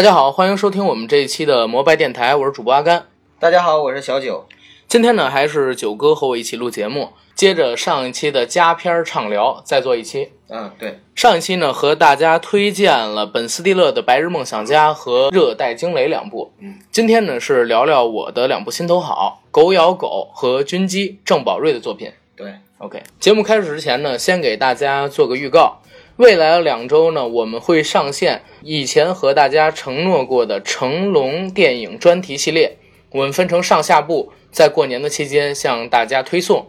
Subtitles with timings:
[0.00, 3.04] 大家好，欢迎收听我们这一期的摩拜电台，我是主播阿甘。
[3.38, 4.46] 大家好，我是小九。
[4.88, 10.32] 今天呢，还是九哥和我一起录节目，接着上一期的加片畅聊，再做一期。
[10.48, 16.50] 嗯，对，上一期呢，和大家推荐了本斯蒂勒的《白日梦想家》和《热带惊雷》两部。
[16.60, 22.10] 嗯，今天呢，是聊聊我的两部心头好，《狗咬狗》和《军机》郑宝瑞的作品。
[22.34, 23.02] 对，OK。
[23.18, 25.79] 节目开始之前呢，先给大家做个预告。
[26.20, 32.76] 未来的两周呢，我们会上线以前和大家承诺过的成龙电影专题系列，
[33.12, 36.66] 我们分成上下部，在过年的期间向大家推送。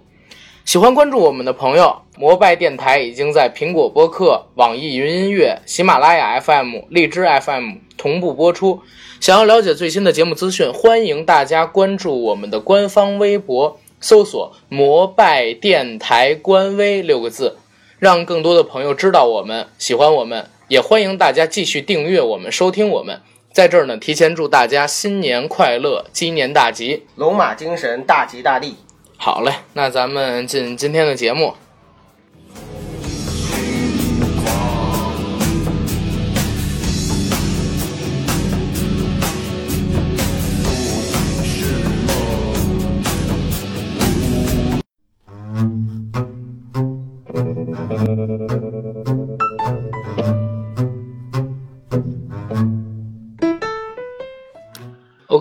[0.64, 8.80] 喜欢关注我们的朋友，摩拜电台已经在苹果播客、网易云音乐、喜马拉雅 FM、荔枝 FM 同步播出。
[9.20, 17.58] 想要了解最新的节目资讯，欢迎大家关注我们的官方微博，搜索“摩拜电台官微”六个字。
[18.02, 23.22] 让更多的朋友知道我们喜欢我们，也欢迎大家继续订阅我们、收听我们。
[23.54, 28.76] 在这儿呢，提前祝大家新年快乐，鸡年大吉，龙马精神，大吉大利。
[29.18, 31.54] 好嘞，那咱们进今天的节目。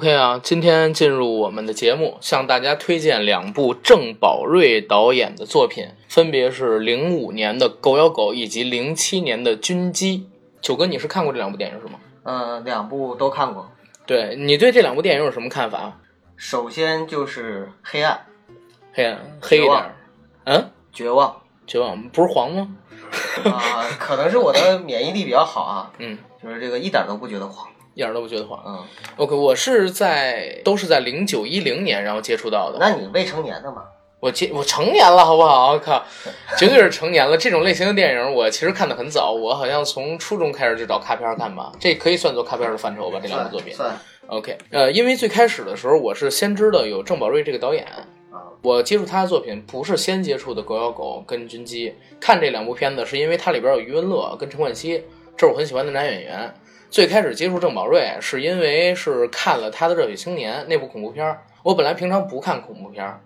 [0.01, 10.19] OK 啊，今天进入我们的节目，向大家推荐两部郑宝瑞导演的作品，分别是零五年的《狗咬狗》以及零七年的《军机》。
[10.63, 11.99] 九哥，你是看过这两部电影是吗？
[12.23, 13.71] 嗯，两部都看过。
[14.07, 15.99] 对你对这两部电影有什么看法？
[16.35, 18.25] 首先就是黑暗，
[18.95, 19.95] 黑暗黑一点，
[20.45, 22.69] 嗯，绝望，绝望不是黄吗？
[23.45, 27.69] 啊，可能是我的免疫力比较好啊，嗯，就是这个一点都不觉得黄。
[27.95, 28.63] 一点都不觉得黄。
[28.67, 28.85] 嗯
[29.17, 32.79] ，OK，我是在都是在零九一零年然后接触到的。
[32.79, 33.83] 那你未成年的吗？
[34.21, 35.73] 我接我成年了，好不好？
[35.73, 36.05] 我靠，
[36.59, 37.37] 绝对是成年了。
[37.39, 43.19] 这种类型的电影我其实看的很早，我好像从初中开始就找卡片看吧，这可以算作卡片的范畴吧？
[43.23, 43.73] 这两部作品。
[43.75, 43.97] 算。
[44.27, 47.87] OK，呃，因为最开始的时候我是先知道有郑宝瑞这个导演，
[48.63, 51.89] 我接触他的作品不是先接触的《狗咬狗》跟《军机》，
[52.21, 55.03] 看这两部片子是因为它里边有余文乐跟陈冠希，
[55.35, 56.55] 这是我很喜欢的男演员。
[56.91, 61.43] 最开始接触郑宝瑞是因为是看了他的《热血青年》那部恐怖片儿。
[61.63, 63.21] 我本来平常不看恐怖片儿，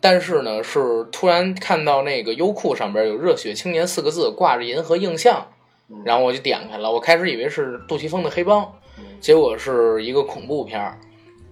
[0.00, 5.48] 但是呢，是突然看到那个优酷上边有“热血青年”四个字挂着银河映像，
[6.04, 6.92] 然后我就点开了。
[6.92, 8.62] 我开始以为是杜琪峰的《黑帮》，
[9.20, 10.96] 结果是一个恐怖片儿。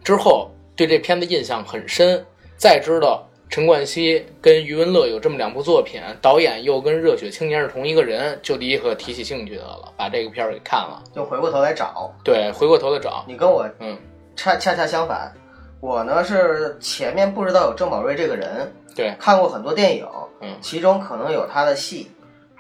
[0.05, 2.25] 之后对这片子印象很深，
[2.57, 3.27] 再知道。
[3.51, 11.03] 陈冠希跟余文乐有这么两部作品，导演又跟《热血青年》是同一个人，就立刻提起兴趣的了，把这个片儿给看了。
[11.13, 13.25] 就回过头来找，对，回过头来找。
[13.27, 13.99] 你跟我嗯，
[14.37, 15.33] 恰恰恰相反，
[15.81, 20.07] 我呢是前面不知道有郑宝瑞这个人，对，看过很多电影，
[20.41, 22.09] 嗯，其中可能有他的戏。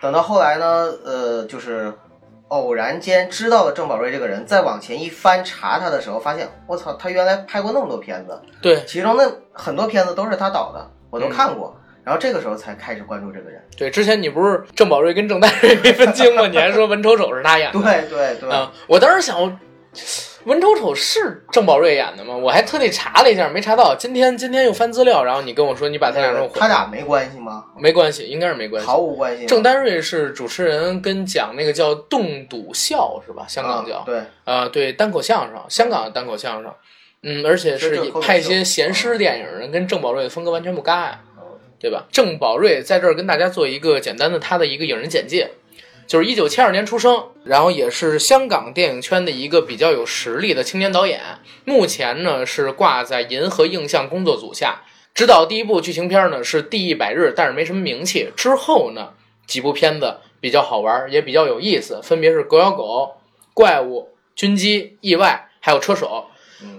[0.00, 1.94] 等到后来呢，呃，就是
[2.50, 11.76] 偶然间知道了郑宝瑞这个人，再往前一翻查他的时候，发现我操，他原来拍过那么多片子，对，其中那很多片子都是他导的，我都看过。
[12.02, 13.62] 然后这个时候才开始关注这个人。
[13.76, 16.46] 对，之前你不是郑宝瑞跟郑大瑞没分清吗？
[16.46, 17.80] 你还说文丑丑是他演的。
[17.80, 18.50] 对对对。
[18.50, 19.58] 啊，我当时想，
[20.44, 22.34] 文丑丑是郑宝瑞演的吗？
[22.34, 23.94] 我还特地查了一下，没查到。
[23.94, 26.58] 今天今天又翻资料，然后你跟我说你把他俩弄混。
[26.58, 27.64] 他俩没关系吗？
[27.78, 29.44] 没关系，应该是没关系，毫无关系。
[29.44, 33.44] 郑丹瑞是主持人，跟讲那个叫冻笃笑是吧？
[33.46, 36.72] 香港叫、啊、对啊、对单口相声，香港的单口相声，
[37.22, 41.20] 嗯，而且是拍一些闲诗电影人，跟郑宝瑞的风格完全不搭呀，
[41.78, 42.06] 对吧？
[42.10, 45.50] 郑宝瑞在这儿跟大家做一个简单的他的一个影人简介。
[46.10, 51.20] 就是一九七二年出生，然后也是香港电影圈的一个比较有实力的青年导演。
[51.64, 54.82] 目前呢是挂在银河映像工作组下，
[55.14, 58.32] 执导第一部剧情片呢是《地狱百日》，但是没什么名气。
[58.34, 59.10] 之后呢
[59.46, 62.82] 几部片子比较好玩，也比较有意思，分别是《狗咬狗》、
[63.54, 64.00] 《怪物》、
[64.34, 66.26] 《军机》、《意外》，还有《车手》。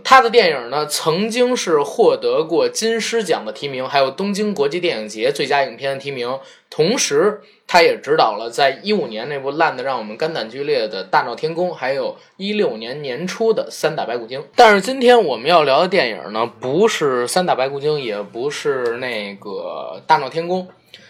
[0.03, 6.37] 他的电影呢，曾经是获得过金狮奖的提名，还有东京国际电影节最佳影片的提名。
[6.69, 14.39] 同时，他也指导了在一五年那部烂的让我们肝胆俱裂的《大闹天宫》，还有一六年年初的《三打白骨精》。
[14.55, 20.67] 但是今天我们要聊的电影呢，不是《三打白骨精》，也不是那个《大闹天宫》，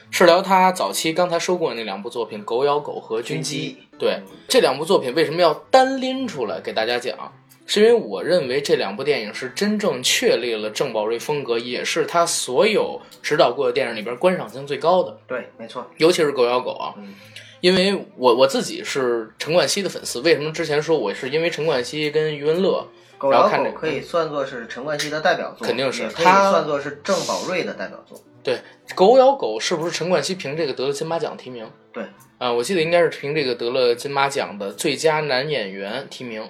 [0.09, 3.77] 是聊他早期刚才说过的那两部作品《狗咬狗》和《军机》。
[3.99, 7.33] 对这两部作品，为什么要单拎出来给大家讲？
[7.65, 15.17] 是因为我认为这两部电影是真正确立了郑宝瑞风格，也是他所有指导过的电影里边观赏性最高的。
[15.25, 15.89] 对，没错。
[15.97, 17.15] 尤其是《狗咬狗》啊，嗯、
[17.61, 22.85] 因为我我自己是陈冠希的粉丝，为什么之前说我是因为陈冠希跟余文乐，
[23.17, 28.21] 狗咬狗可以算作是陈冠希的代表作，肯定是他算作是郑宝瑞的代表作。
[28.43, 28.59] 对，
[28.95, 31.69] 狗咬狗是不是陈冠希凭这个得了金马奖提名？
[31.93, 32.03] 对，
[32.37, 36.43] 啊，我记得应该是凭这个得了金马奖的最佳男演员提名。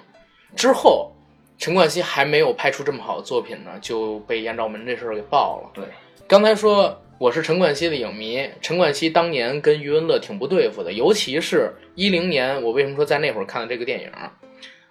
[0.56, 1.12] 之后，
[1.58, 5.70] 陈冠希还没有拍出这么好的作品呢，就被艳照门这事儿给爆了。
[5.74, 5.84] 对，
[6.26, 6.98] 刚才说。
[7.18, 14.10] 我是陈冠希的影迷，陈冠希当年跟余文乐挺不对付的，尤其是一零年，我为什么说在那会儿看的这个电影，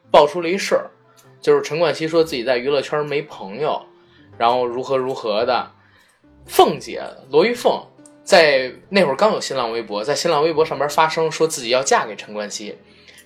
[0.10, 0.90] 爆出了一事儿，
[1.42, 3.86] 就是陈冠希说自己在娱乐圈没朋友，
[4.38, 5.72] 然后如何如何的。
[6.46, 7.86] 凤姐罗玉凤
[8.24, 12.78] 在那会儿刚有新浪微博，在新浪微博上边发声，说自己要嫁给陈冠希，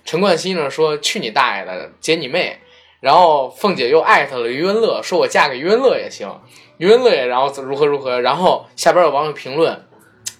[0.06, 2.60] 陈冠希呢说去你大爷的，结你妹，
[3.00, 6.30] 然后凤姐又艾特了余文乐，说我嫁给余文乐也行。
[6.78, 9.84] 余文乐也，然后如何如何，然后下边有网友评论，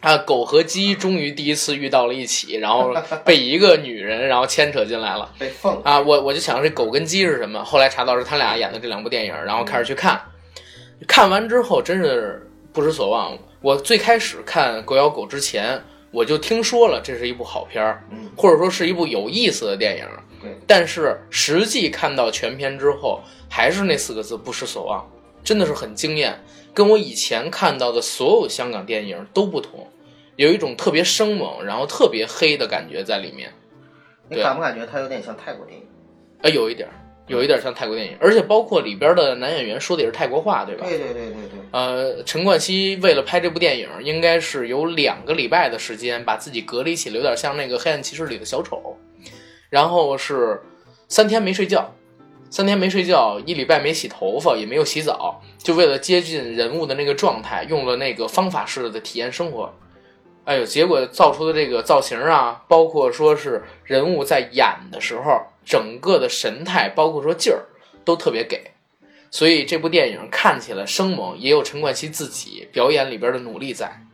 [0.01, 10.21] 啊，狗和鸡终于第一次遇到了一起，然后被一个女人然后牵扯进来了，被凤啊，我我就想这狗跟鸡是什么，后来查到是他俩演的这两部电影，然后开始去看，
[11.09, 13.37] 看完之后真是不知所望。
[13.63, 15.83] 我最开始看《狗咬狗》之前，
[16.17, 18.03] 我就听说了这是一部好片儿，
[18.35, 20.07] 或者说是一部有意思的电影，
[20.41, 23.21] 对，但是实际看到全片之后，
[23.51, 25.07] 还是那四个字不失所望。
[25.45, 26.43] 真的是很惊艳，
[26.73, 29.87] 跟我以前看到的所有香港电影都不同，
[30.37, 33.53] 有一种特别生猛，然后特别黑的感觉在里面。
[34.31, 35.87] 你感不感觉它有点像泰国电影？
[36.41, 36.89] 哎，有一点，
[37.27, 40.87] 有一点像泰国电影，而且包括里边的男演员说的也是泰国话，对吧？
[40.87, 41.61] 对对对对对。
[41.73, 48.97] 呃，陈冠希为了拍这部电影，应该是有两个礼拜的时间把自己隔离起来，有点像那个《黑暗骑士》里的小丑，
[49.69, 50.63] 然后是
[51.09, 51.93] 三天没睡觉。
[52.49, 59.75] 三天没睡觉，一礼拜没洗头发，也没有洗澡，就为了接近人物的那个状态，用了那个方法式的体验生活。
[60.47, 67.67] 哎呦，结果造出的这个造型啊，包括说是人物在演的时候，整个的神态，包括说劲儿，
[68.05, 68.71] 都特别给。
[69.29, 74.07] 所以这部电影看起来生猛，也有陈冠希自己表演里边的努力在。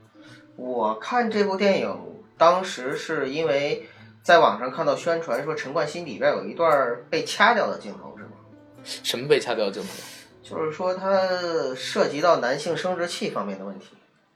[0.57, 1.95] 我看这部电影，
[2.39, 3.87] 当时是因为
[4.23, 8.17] 在网上看到宣传说陈冠希里边有一段被掐掉的镜头。
[8.17, 8.31] 是吗
[8.83, 9.89] 什么被掐掉镜头？
[10.43, 11.29] 就是说，他
[11.77, 13.89] 涉及到男性生殖器方面的问题。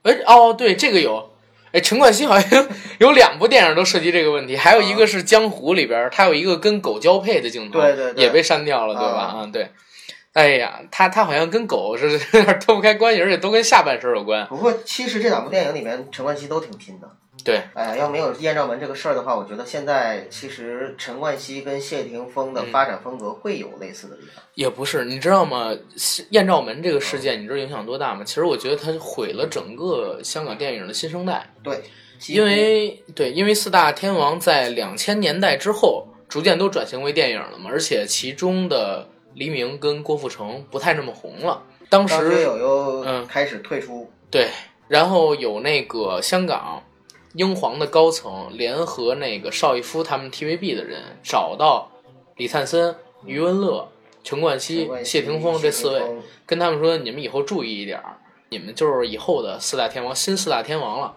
[0.03, 1.31] 哎，哦，对，这个有。
[1.77, 9.21] 哎，陈冠希好像 有两部电影都涉及这个问题，还有一个是《江湖》里边，他有一个跟狗交配的镜头，对对，也被删掉了，对吧？
[9.21, 9.69] 啊，对。
[10.33, 14.47] 哎呀，他他好像跟狗是 有点脱不开关系，而且都跟下半身有关。
[14.47, 17.07] 不过，其实这两部电影里面，陈冠希都挺拼的。
[17.43, 24.43] 对，哎，要没有艳照门这个事儿的话，我觉得现在其实陈冠希跟谢霆锋的发展风格会有类似的地方。
[24.55, 25.71] 也不是，你知道吗？
[26.31, 28.23] 艳照门这个事件，你知道影响多大吗？
[28.25, 31.53] 其实我觉得它毁了整个香港电影的新生代。
[31.63, 31.81] 对，
[32.27, 41.63] 因为对，因为四大天王在两千年代之后逐渐都转型为电影了嘛，而且其中的黎明跟郭富城不太那么红了。
[41.87, 44.49] 当时有有嗯开始退出，对，
[44.89, 46.83] 然后有那个香港。
[47.33, 51.91] 英皇的高层联合那个邵逸夫他们 TVB 的人，找到
[52.35, 53.89] 李灿森、余文乐、
[54.23, 56.01] 陈冠希、谢霆锋这四位，
[56.45, 58.17] 跟他们说：“你们以后注意一点儿，
[58.49, 61.13] 你们就是以后的四大天王，新四大天王了。”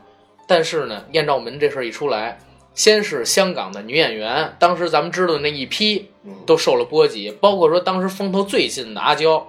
[0.47, 2.38] 但是呢，艳照门这事儿一出来，
[2.75, 6.11] 先是香港的女演员，当时咱们知道的那一批
[6.45, 9.49] 都受了波及，包括说当时风头最近的阿娇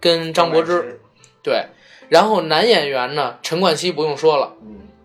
[0.00, 1.00] 跟张柏芝，
[1.42, 1.66] 对，
[2.08, 4.54] 然后男演员呢，陈冠希不用说了。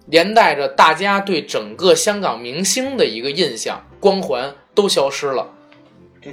[0.07, 5.53] 连带着大家对整个香港明星的一个印象光环都消失了，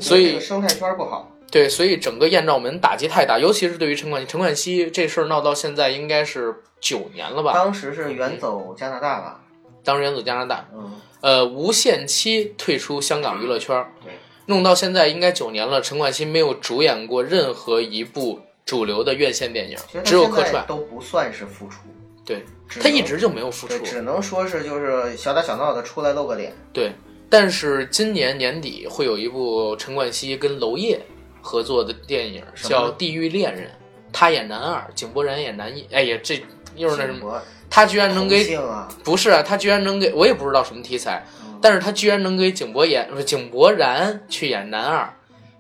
[0.01, 1.29] 所以生态圈不好。
[1.51, 4.27] 对，所以整个艳照门打击太大，尤其是对于陈冠希。
[4.27, 7.53] 陈冠希这事儿闹到现在应该是九年了吧？
[7.53, 9.41] 当时是远走加拿大吧？
[9.85, 13.87] 当时远走加拿大，嗯，呃，无限期退出香港娱乐圈，
[14.47, 15.83] 弄到现在应该九年了。
[15.83, 21.81] 陈冠希没有主演过任何一部主流的院线电影，只有客串，都不算是复出。
[22.25, 22.45] 对
[22.81, 26.53] 他一直就没有复出，只能说是就是小打小闹的出来露个脸。
[26.73, 26.93] 对，
[27.29, 31.01] 但是今年年底会有一部陈冠希跟娄烨
[31.41, 33.65] 合作的电影，叫《地狱恋人》，
[34.13, 35.87] 他演男二，井柏然演男一。
[35.93, 36.43] 哎呀，这
[36.77, 37.43] 又是那什么？
[37.69, 38.59] 他居然能给
[39.03, 39.43] 不是啊？
[39.43, 41.25] 他居然能给我也不知道什么题材，
[41.61, 45.09] 但是他居然能给井柏演不是井柏然去演男二。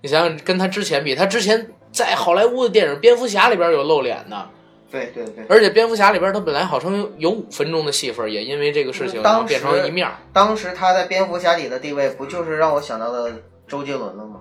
[0.02, 4.50] 你想想，跟他之前比，他之前在好莱坞的电影《蝙蝠侠》里边有露脸的。
[4.92, 10.08] 对对对，而且蝙蝠侠里边他本来好像有有五分钟的戏份，也因为这个事情变成一面。
[10.32, 13.32] 当时他在蝙蝠侠里的地位，不就是让我想到了
[13.66, 14.40] 周杰伦了吗？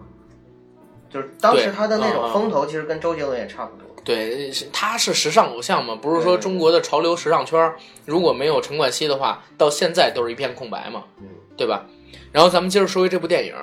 [1.10, 3.88] 就是当时他的那种风头，其实跟周杰伦也差不多。
[4.04, 7.74] 对，他是时尚偶像嘛，不是说中国的潮流时尚圈
[8.06, 11.04] 如果没有陈冠希的话，到现在都是一片空白嘛，
[11.56, 11.86] 对吧？
[12.32, 13.54] 然后咱们接着说回这部电影，《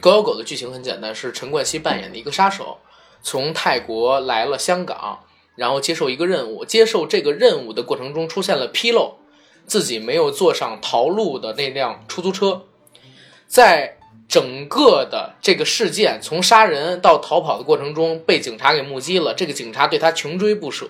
[0.00, 2.78] 狗咬狗》的剧情很简单，是陈冠希扮演的一个杀手，
[3.22, 5.18] 从泰国来了香港，
[5.56, 9.16] 然后接受一个任务，接受这个任务的过程中出现了纰漏，
[9.66, 12.62] 自己没有坐上逃路的那辆出租车，
[13.46, 20.88] 在整个的这个事件从杀人到逃跑的过程中被警察给目击了，这个警察对他穷追不舍，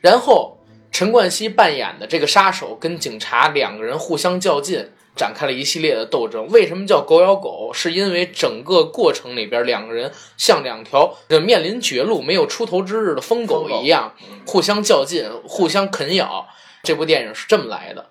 [0.00, 0.58] 然后
[0.90, 4.90] 陈冠希扮演的这个杀手跟警察两个人互相较劲。
[5.20, 6.48] 展开了一系列的斗争。
[6.48, 7.70] 为什么叫狗咬狗？
[7.74, 14.14] 是因为整个过程里边，两个人像两条面临绝路、没有出头之日的疯狗一样，
[14.46, 16.46] 互相较劲、互相啃咬。
[16.82, 18.06] 这部电影是这么来的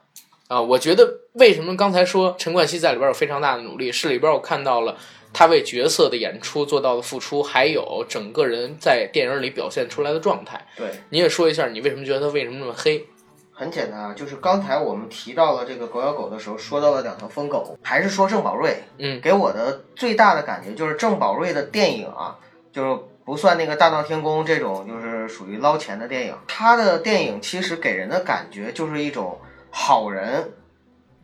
[0.50, 0.62] 啊！
[0.62, 3.92] 我觉得，为什么刚才说陈冠希在里边有非常大的努力？
[3.92, 4.96] 是里边我看到了
[5.34, 10.68] 他为角色的演出做到的付出，还有整个人在电影里表现出来的状态。
[10.78, 13.08] 对，你也说一下，你为什么觉得他为什么那么黑？
[13.60, 18.84] 很简单啊，就是刚才我们提到了这个狗咬狗的时候，说到了两条疯狗，还是说郑宝瑞。
[18.98, 22.38] 嗯，给我的最大的感觉就是郑宝瑞的电影啊，
[22.72, 26.38] 就是不算那个大闹天宫这种，就是属于捞钱的电影。
[26.48, 29.38] 他的电影其实给人的感觉就是一种
[29.70, 30.54] 好人，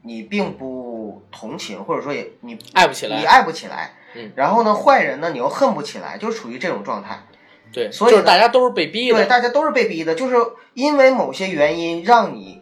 [0.01, 3.93] 你并不同情，或者说也你爱不起来，你爱不起来。
[4.13, 7.25] 嗯，然后呢，坏人呢你又恨不起来，就处于这种状态。
[7.71, 9.17] 对，所以大家都是被逼的。
[9.17, 10.35] 对，大家都是被逼的，就是
[10.73, 12.61] 因为某些原因让你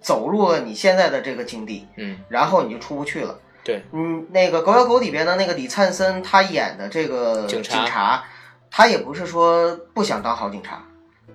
[0.00, 3.38] 走入了你现在的这个境地，嗯，然后你就出不去了。
[3.64, 8.22] 对，嗯，那个《狗咬狗》里边的那个李灿森，他演的这个警察，
[8.70, 10.84] 他也不是说不想当好警察，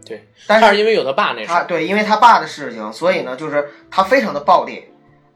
[0.05, 4.89] 对，但是因为有他爸那事，对，因为他爸的事情，所以呢，就是他非常的暴烈，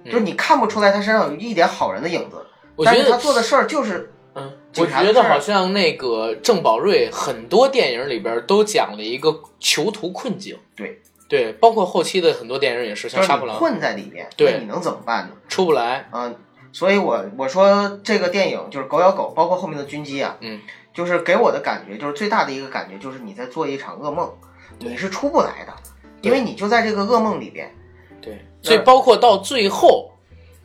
[0.06, 2.46] 就是你看不出来他身上有一点好人的影子，
[2.86, 4.14] 但是他做的事儿就是。
[4.34, 10.58] 嗯，我觉得好像那个郑宝瑞很多电影里边都讲了一个囚徒困境。
[10.76, 15.32] 对对，包括后期的很多电影也是，像《杀破狼》困在里边，对，你能怎么办呢？
[15.50, 16.10] 出不来。
[16.14, 16.34] 嗯，
[16.72, 20.60] 所以我我说这个电影就是《狗咬狗》，包括后面的军机啊，嗯，
[20.94, 24.32] 就是给我的感觉，就是最大的一个感觉就是你在做一场噩梦，
[24.80, 25.74] 你是出不来的，
[26.22, 27.74] 因为你就在这个噩梦里边。
[28.22, 30.11] 对，所以包括到最后。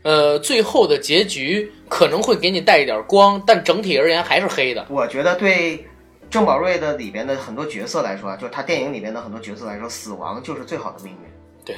[0.07, 4.87] 呃，最后的结局可能会给你带一点光，但整体而言还是黑的。
[4.89, 5.85] 我觉得对
[6.31, 11.19] 郑宝瑞的里边的很多角色来说啊，就是他电影里边的很多角色来说，死亡就是最好的命运。
[11.65, 11.75] 对，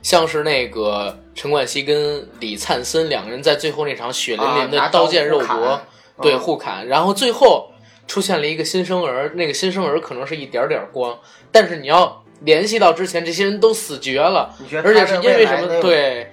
[0.00, 5.80] 像是那个陈冠希跟李灿森两个人在最后那场血淋淋的刀剑肉搏，
[6.20, 7.72] 对互砍，然后最后
[8.06, 11.18] 出现了一个新生儿，那个新生儿可能是一点点光，
[11.50, 15.80] 但是你要联系到之前这些人都死绝了，而且是因为什么？
[15.82, 16.30] 对。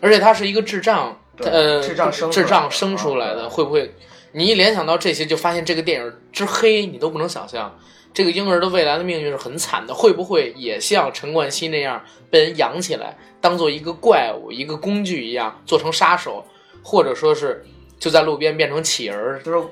[0.00, 3.94] 而且他是一个智障，呃，智障生智障生出来的，会不会？
[4.32, 7.76] 你一联想到这些，就发现这个电影之黑，你都不能想象，
[8.12, 9.94] 这个婴儿的未来的命运是很惨的。
[9.94, 16.44] 会不会也像陈冠希那样被人养起来，当做一个怪物、一个工具一样，做成杀手，
[16.82, 17.64] 或者说是
[17.98, 19.66] 就在路边变成乞儿，就是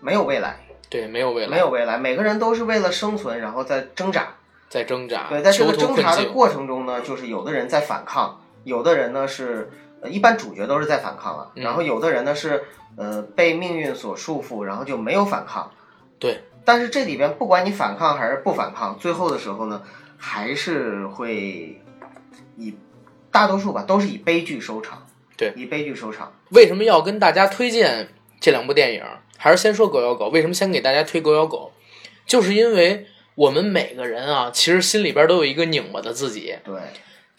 [0.00, 0.58] 没有未来。
[0.88, 1.96] 对，没有未来，没有未来。
[1.96, 4.34] 每个人都是为了生存，然后在挣扎，
[4.68, 5.28] 在挣扎。
[5.30, 8.42] 对，在这个挣扎的过程中呢，就是有的人在反抗。
[8.64, 9.70] 有的人呢是，
[10.08, 12.62] 一般主角都是在反抗了，然后有的人呢是，
[12.96, 15.70] 呃，被命运所束缚，然后就没有反抗。
[16.18, 19.82] 对，但是这里边不管你反抗还是不反抗，最后的时候呢，
[20.18, 21.80] 还是会
[22.56, 22.74] 以
[23.30, 25.06] 大多数吧，都是以悲剧收场。
[25.36, 26.32] 对，以悲剧收场。
[26.50, 29.02] 为什么要跟大家推荐这两部电影？
[29.38, 30.26] 还是先说《狗咬狗》？
[30.30, 31.72] 为什么先给大家推《狗咬狗》？
[32.26, 36.54] 就是因为我们每个人啊，其实心里边都有一个拧巴的自己。
[36.62, 36.74] 对。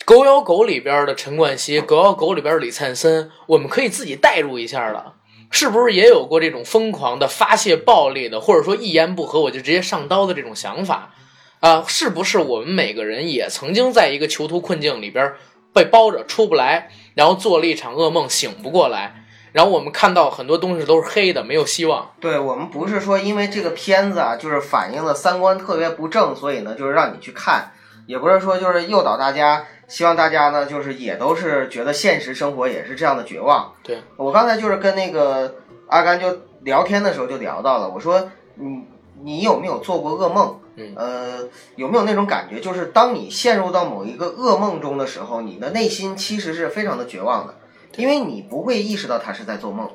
[0.03, 5.13] 狗咬狗里边的陈冠希，狗咬狗里边李灿森，我们可以自己代入一下了，
[5.51, 11.13] 是不是也有过这种疯狂的发泄暴力的，或者说一言不合我就直接上刀的这种想法
[11.60, 11.84] 啊？
[11.88, 15.34] 是不是我们每个人也曾经在一个囚徒困境里边
[15.72, 22.12] 被包着出不来，然后做了一场噩梦醒不过来，然后我们看到很多东西都是黑的，没有希望。
[22.20, 27.72] 对我们不是说因为这个片子啊，就是反映了三观特别不正，所以呢就是让你去看，
[28.08, 29.63] 也不是说就是诱导大家。
[29.91, 33.74] 希望大家呢，就是也都是觉得现实生活也是这样的绝望。
[33.83, 35.53] 对我刚才就是跟那个
[35.88, 38.86] 阿甘就聊天的时候就聊到了，我说你
[39.21, 40.57] 你有没有做过噩梦？
[40.77, 47.55] 嗯，呃，有没有那种感觉，就是当你陷入到某一个噩梦中的时候，你的内心其实是非常的绝望的，
[47.98, 49.89] 因为你不会意识到他是在做梦。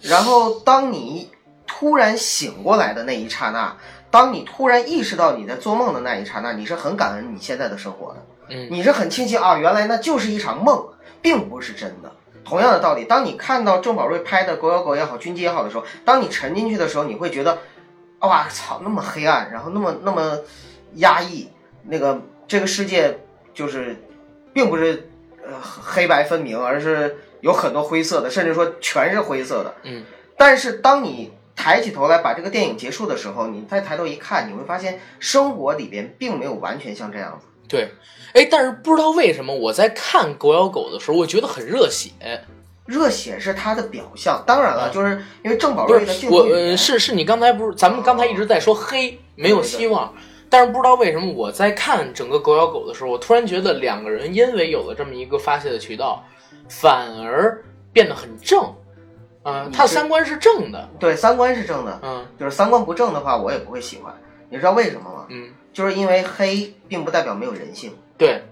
[0.00, 1.30] 然后当你
[1.64, 3.76] 突然醒过来的那一刹那，
[4.10, 8.26] 当你突然意识到你在做梦的那一刹那，你是很感恩你现在的生活的。
[8.70, 10.88] 你是很庆幸啊，原来那就是一场梦，
[11.20, 12.12] 并不是真的。
[12.44, 17.58] 同样的道理，当你看到郑宝瑞拍的《狗咬狗》也好，《军机》也好的时候，当你沉进去的时候，你会觉得，
[18.18, 20.38] 哇操，那么黑暗，然后那么那么
[20.94, 21.48] 压抑，
[21.84, 23.20] 那个这个世界
[23.54, 23.96] 就是
[24.52, 25.08] 并不是
[25.46, 29.74] 呃黑白分明，而是有很多灰色的，甚至说全是灰色的。
[29.84, 30.04] 嗯，
[30.36, 37.46] 但是当你抬起头来把这个电影结束的时候，你再抬头一看，你会发现生活里边并没有完全像这样子。
[37.72, 37.90] 对，
[38.34, 42.10] 哎，但是不知道为什么我在看《狗咬狗》的时候，我觉得很热血。
[42.84, 50.12] 热血是他的表象，当然了，就是因为郑宝不是我，呃，是是你刚才不是，咱们刚才一直在说黑没有希望，
[50.50, 56.22] 但是不知道为什么我在看整个《狗咬狗》的时候，我突然觉得两个人因为有了这么一个发泄的渠道，
[56.68, 57.62] 反而
[57.92, 58.62] 变得很正。
[59.72, 60.88] 他三观是正的。
[61.00, 64.14] 对三观是正的，嗯就是三观不正的话，我也不会喜欢。
[64.52, 65.26] 你知道为什么吗？
[65.30, 67.96] 嗯，就是因为黑并不代表没有人性。
[68.18, 68.42] 对，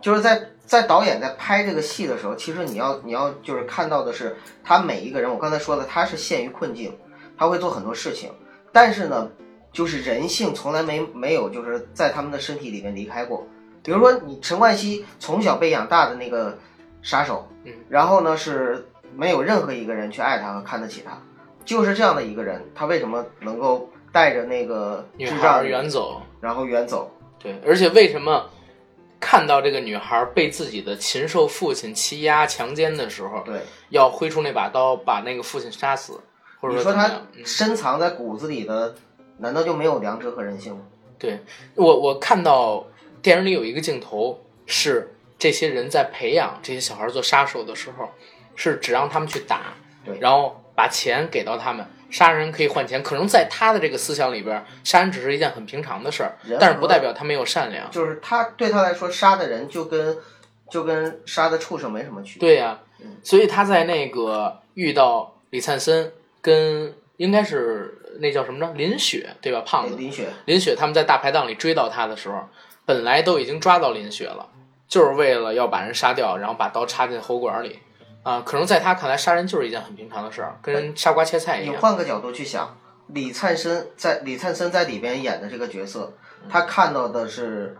[0.00, 6.96] 就是在在导演在拍这个戏的时候，其实你要你要就是看到的是他每一个人，我刚才说的，他是陷于困境，
[7.36, 8.32] 他会做很多事情，
[8.70, 9.28] 但是呢，
[9.72, 13.44] 就是人性从来没没有就是在他们的身体里面离开过。
[13.82, 16.56] 比如说你陈冠希从小被养大的那个
[17.02, 21.20] 杀手，嗯，然后呢是没有任何一个人去爱他和看得起他，
[21.64, 26.22] 就是这样的一个人，他为什么能够带着那个女孩儿远走。
[26.40, 27.10] 然后远走？
[27.38, 28.50] 对，而且为什么
[29.20, 36.20] 看到这个女孩被自己的禽兽父亲欺压强奸的时候，对，要挥出那把刀把那个父亲杀死，
[36.60, 38.94] 或者你说他深藏在骨子里的，
[39.38, 40.82] 难道就没有良知和人性吗？
[41.18, 41.38] 对
[41.76, 42.84] 我，我看到
[43.20, 48.08] 电影里有一个镜头是这些人在培养这些小孩做杀手的时候，
[48.56, 53.02] 是只让他们去打，对然后把钱给到他们，杀人可以换钱。
[53.02, 57.90] 可能在他的这个思想里边，杀人只是一件很平常的事儿，但是不代表他没有善良。
[57.90, 60.16] 就是他对他来说，杀的人就跟
[60.70, 62.48] 就跟杀的畜生没什么区别。
[62.48, 69.62] 对呀、嗯所以他在那个遇到李灿森跟应该是那叫什么着林雪对吧？
[69.66, 72.48] 胖子林雪，林雪他们在大排档里追到他的时候，
[72.86, 74.48] 本来都已经抓到林雪了，
[74.88, 77.80] 就是为了要把人杀掉，然后把刀插进喉管里。
[78.22, 81.78] 啊、可能在他看来，杀人就是一件很平常的事儿，跟杀瓜切菜一样你。
[81.78, 82.76] 换个角度去想，
[83.08, 86.12] 李灿森在李灿森在里边演的这个角色，
[86.48, 87.76] 他看到的是，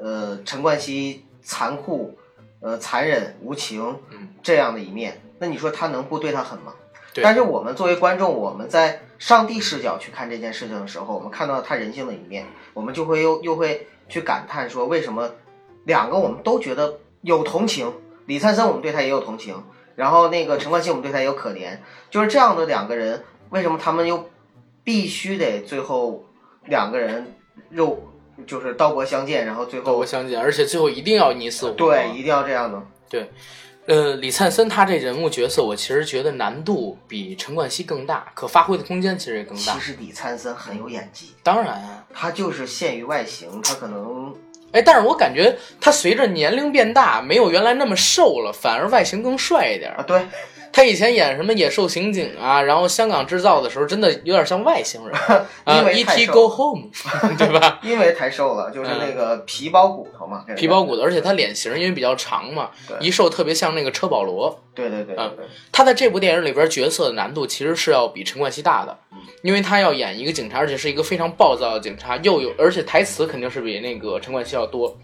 [0.00, 2.16] 呃，陈冠希残酷、
[2.60, 5.20] 呃残忍、无情嗯这样的一面。
[5.38, 6.72] 那你说他能不对他狠吗？
[7.12, 15.28] 对但是我们作为观众，我们在上帝视角去看这件事情的时候，我们看到他人性的一面，我们就会又又会去感叹说，为什么
[15.84, 17.92] 两个我们都觉得有同情，
[18.26, 19.62] 李灿森我们对他也有同情，
[19.94, 21.78] 然后那个陈冠希我们对他也有可怜，
[22.10, 24.28] 就是这样的两个人，为什么他们又
[24.84, 26.24] 必须得最后
[26.66, 27.34] 两个人
[27.70, 28.02] 肉
[28.46, 31.76] 就是刀国相见，然后最后刀国相见，而且最后一定要你死我活。
[31.76, 32.82] 对一定要这样的。
[33.86, 39.74] 呃，李灿森他这人物角色，我其实觉得难度比陈冠希更大，可发挥的空间其实也更大。
[39.74, 44.34] 其实李灿森很有演技，当然啊，他就是限于外形，他可能
[44.72, 50.02] 哎，但是我感觉他随着年龄变大，没有原来那么瘦了，反而外形更帅一点啊。
[50.06, 50.20] 对
[50.76, 55.46] 他以前演什么《野兽刑警》啊，然后香港制造的时候，真的有点像外星人啊。
[55.78, 56.26] 因为太 E.T.
[56.26, 56.90] 瘦 Go Home，
[57.38, 57.80] 对吧？
[57.82, 62.68] 因为太瘦了，就是那个皮包骨头嘛，这个皮包骨头，而且他脸型因为比较长嘛，
[63.00, 64.62] 一瘦特别像那个车保罗。
[64.74, 65.34] 对对对对嗯，
[65.72, 74.94] 他在这部电影里边角色的难度其实是要比陈冠希大的，嗯因为他要演一个警察，而且是一个非常暴躁的警察，又有而且台词肯定是比那个陈冠希要多。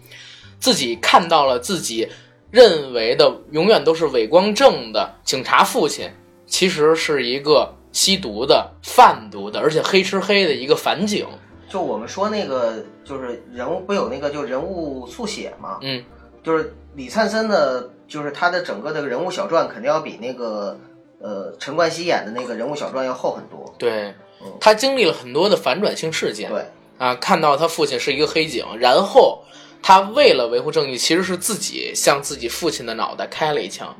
[0.59, 2.07] 自己看到了自己
[2.53, 6.07] 认为的永远都是伪光正的警察父亲，
[6.45, 11.25] 其实是一个吸毒的、贩毒的，而且黑吃黑的一个反警。
[11.67, 16.03] 就我们说那个就是人物不有那个就人物速写嘛，嗯，
[16.43, 20.77] 就是李灿森的，就是他的整个的人物小传肯定要比那个
[21.19, 23.73] 呃陈冠希演的那个人物小传要厚很多。
[23.79, 24.13] 对
[24.43, 26.51] 嗯，他经历了很多的反转性事件。
[26.51, 26.63] 对，
[26.99, 29.42] 啊，看到他父亲是一个黑警，然后
[29.83, 33.93] 他为了维护正义，其实是自己向自己父亲的脑袋开了一枪，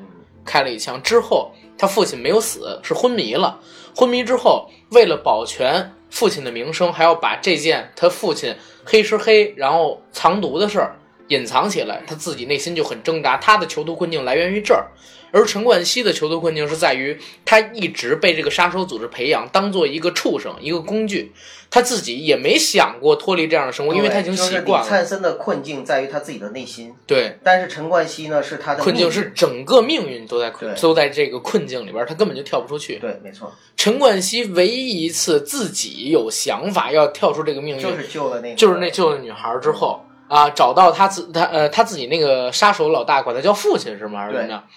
[0.45, 3.59] 开了一枪之后，他父亲没有死，是昏迷了。
[3.93, 10.95] 昏迷之后，为了保全父亲的名声，还要把这件他父亲黑吃黑，然后藏毒的事儿
[11.33, 13.37] 隐藏起来，他自己内心就很挣扎。
[13.37, 14.87] 他的囚徒困境来源于这儿，
[15.31, 21.33] 而陈冠希的囚徒困境是在于他一直被这个杀手组织培养，当做一个畜生，一个工具。
[21.73, 24.87] 他自己也没想过脱离这样的生活，因为他已经习惯了。
[24.87, 32.99] 灿森的困境在于他自己的内心，对，但是陈冠希呢是他的困境是整个命运都在困都在这个困境里边，他根本就跳不出去。
[32.99, 44.21] 对，没错，陈冠希唯一一次自己有想法要跳出这个命运，就是救了那个，就是那救了女孩之后啊，找到他自他呃他自己那个杀手老大，管他叫父亲是吗？
[44.21, 44.67] 还是怎么样？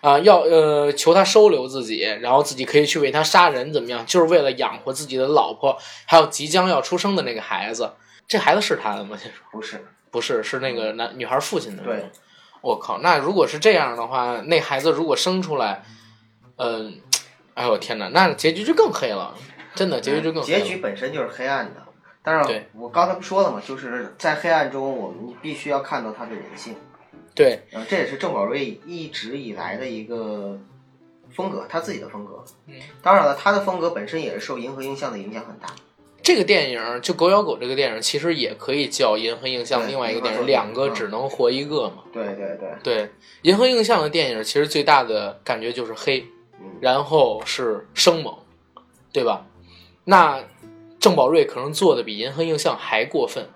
[0.00, 4.06] 啊，要呃求他收留自己，然后自己可以去为他杀人，怎么样？
[4.06, 7.92] 就是为了养活自己的老婆，还有即将要出生的那个孩子。
[8.26, 9.14] 这孩子是他的吗？
[9.20, 11.82] 先说不是， 不是，是那个男女孩父亲的。
[11.82, 12.10] 对，
[12.62, 15.84] 我靠，那如果是这样的话，那孩子如果生出来，
[16.56, 16.98] 嗯，
[17.52, 19.34] 哎呦天哪，那结局就更黑了，
[19.74, 21.82] 真的结局就更结局本身就是黑暗的。
[22.22, 23.60] 但是，我刚才不说了吗？
[23.66, 26.74] 就是在黑暗中，我们必须要看到他的人性。
[27.34, 30.58] 对，呃，这也是郑宝瑞一直以来的一个
[31.34, 32.44] 风格，他自己的风格。
[32.66, 35.68] 嗯，当然了，他的风格本身也是受银河映像的影响很大。
[36.22, 42.04] 这个电影就《狗咬狗》这个电影，其实也可以叫银河映像另外一个电影，两个只能活一个嘛。
[42.12, 42.70] 对对对。
[42.84, 43.10] 对，
[43.42, 46.24] 银河映像的电影其实最大的感觉就是黑，
[46.80, 48.32] 然后是生猛，
[49.12, 49.44] 对吧？
[50.04, 50.40] 那
[51.02, 53.48] 郑宝瑞可能做的比银河映像还过分，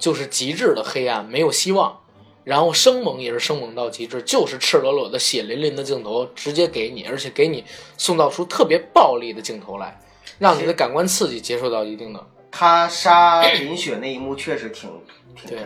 [0.00, 2.00] 就是极致的黑暗，没有希望。
[2.42, 7.64] 然后生猛也是生猛到极致，就是赤裸裸的血淋淋的镜头直接给你，而且给你
[7.96, 10.00] 塑造出特别暴力的镜头来，
[10.40, 12.26] 让你的感官刺激接受到一定的。
[12.50, 14.90] 他杀林雪那一幕确实挺
[15.36, 15.60] 挺对，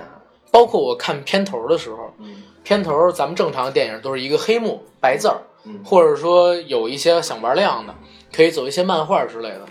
[0.51, 2.13] 包括我看片头的时候，
[2.63, 5.41] 片头咱们正常的电影都是一个黑幕白字儿，
[5.83, 7.95] 或者说有一些想玩亮的，
[8.31, 9.67] 可以走一些漫画之类的。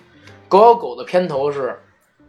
[0.52, 1.80] 狗咬狗的片头是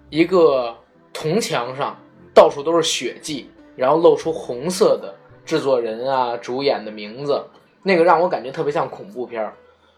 [0.08, 0.72] 一个
[1.12, 1.98] 铜墙上
[2.32, 3.50] 到处都是血迹。
[3.74, 5.14] 然后露出红色的
[5.46, 7.42] 制作人啊、主演的名字，
[7.82, 9.50] 那个让我感觉特别像恐怖片。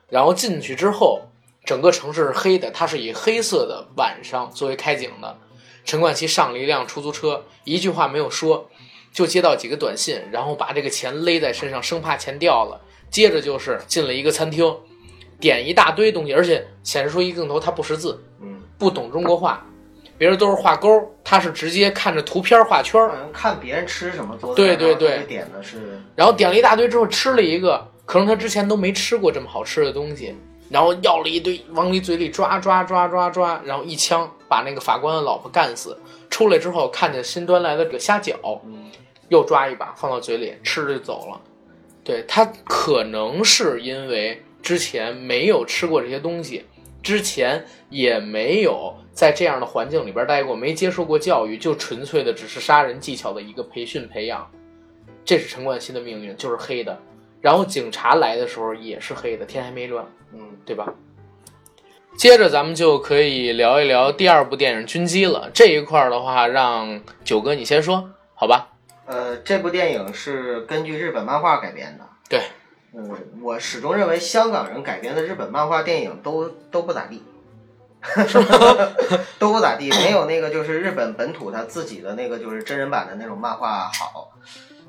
[0.08, 1.22] 然后进去之后，
[1.64, 5.36] 整个城市是黑的，它是以黑色的晚上作为开景的。
[5.84, 8.70] 陈冠希上了一辆出租车，一句话没有说，
[9.12, 12.80] 就接到几个短信，然后把这个钱勒在身上，生怕钱掉了。
[13.10, 14.72] 接着就是进了一个餐厅，
[15.44, 19.62] 点一大堆东西，而且显示出一个镜头他不识字，嗯，不懂中国话。
[20.16, 20.88] 别人都是画勾，
[21.22, 23.28] 他是直接看着图片画圈儿。
[23.30, 26.00] 看别人吃什么做对对对，点的是。
[26.16, 30.34] 然后点了一大堆之后吃了一个，可能他之前都没吃过这么好吃的东西，
[30.70, 35.98] 然后要了一堆往你嘴里抓抓抓抓抓，然后一枪把那个法官的老婆干死。
[36.30, 38.34] 出来之后看见新端来的这个虾饺，
[39.28, 41.38] 又抓一把放到嘴里吃着就走了。
[42.02, 46.64] 对他可能是因为之前没有吃过这些东西。
[47.02, 54.50] 之前也没有在这样的环境里边待过，没接受过教育，就纯粹的只是杀人技巧的一个培训培养。
[55.22, 56.98] 这是陈冠希的命运，就是黑的。
[57.42, 60.94] 然后警察来的时候也是黑的，天还没亮，嗯，对吧？
[62.16, 65.50] 接着咱们就可以聊一聊第二部电影《军机》了。
[65.52, 68.68] 这一块的话，让九哥你先说，好吧？
[69.04, 72.08] 呃，这部电影是根据日本漫画改编的。
[72.30, 72.40] 对。
[72.96, 73.10] 嗯，
[73.42, 77.22] 我始终认为香港人改编的日本漫画电影都都不咋地，
[79.38, 84.30] 都不咋地，没有那个就是日本本土他自己的那个就是真人版的那种漫画好。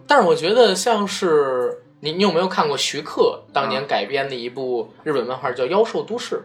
[0.06, 6.44] 但是我觉得像是你，你有没有看过徐克当年改编的一部日本漫画叫《妖兽都市》，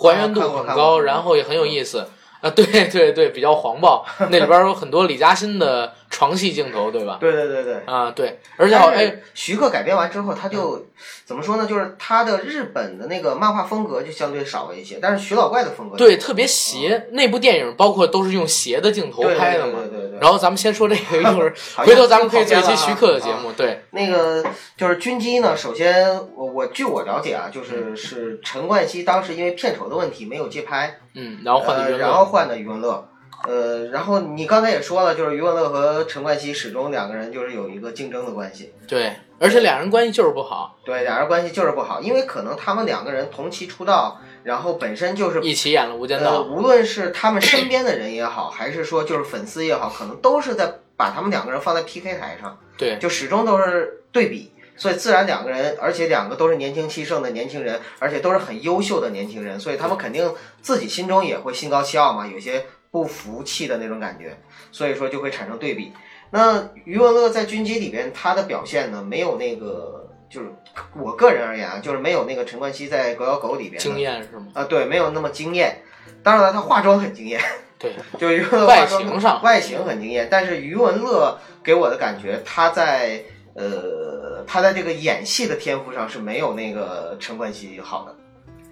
[0.00, 2.08] 还原度很高，然后也很有意思。
[2.40, 7.18] 啊，对对对，比较黄暴，那里边有很多李嘉欣的床戏镜头，对吧？
[7.20, 7.74] 对对对对。
[7.84, 10.86] 啊，对，而且哎，徐克改编完之后，他就
[11.24, 11.66] 怎么说呢？
[11.66, 17.08] 就是他的日本的那个漫画风格就相对少了一些，但是徐老怪的风格对特别邪。
[17.10, 19.80] 那部电影包括都是用邪的镜头拍的嘛。
[19.80, 19.97] 对对对。
[20.20, 23.52] 然后咱们先说这个，一会儿 回头咱们可以做一期徐克的节目。
[23.52, 24.44] 对，那个
[24.76, 25.56] 就是军机呢。
[25.56, 30.98] 首先，我我据我了解啊，就是是陈冠希当时因为片酬的问题没有接拍。
[31.14, 33.08] 嗯，然后换的然后换的余文乐，
[33.46, 38.72] 呃，然后你刚才也说了，就是余文乐和陈冠希始终两个人就是有一个竞争的关系。
[38.86, 40.76] 对，而且俩人关系就是不好。
[40.84, 46.42] 对，俩人关系就是不好，因为可能他们两个人同期出道，然后本身就是一起演了《无间道》。
[46.44, 52.58] 无论是他们身边的人也好，还是说就是粉丝也好，可能都是在把他们两个人放在 PK 台上。
[52.76, 54.52] 对，就始终都是对比。
[54.76, 64.38] 所以自然两个人，而且两个都是年轻气盛的年轻人，而且都是很优秀的年轻人，所以他们肯定自己心中也会心高气傲嘛，有些不服气的那种感觉，
[64.70, 65.92] 所以说就会产生对比。
[66.30, 69.97] 那余文乐在军机里边他的表现呢，没有那个，
[70.30, 70.50] 就是
[70.96, 74.46] 我个人而言啊，就是没有那个陈冠希在狗咬狗里边惊艳是吗？
[74.54, 75.82] 啊，对，没有那么惊艳。
[76.22, 77.40] 当然了，他化妆很惊艳，
[77.78, 83.22] 对，就余文乐外形上外形很惊艳，但是余文乐给我的感觉，他在。
[83.54, 88.14] 呃，他在这个演戏的天赋上是没有那个陈冠希好的，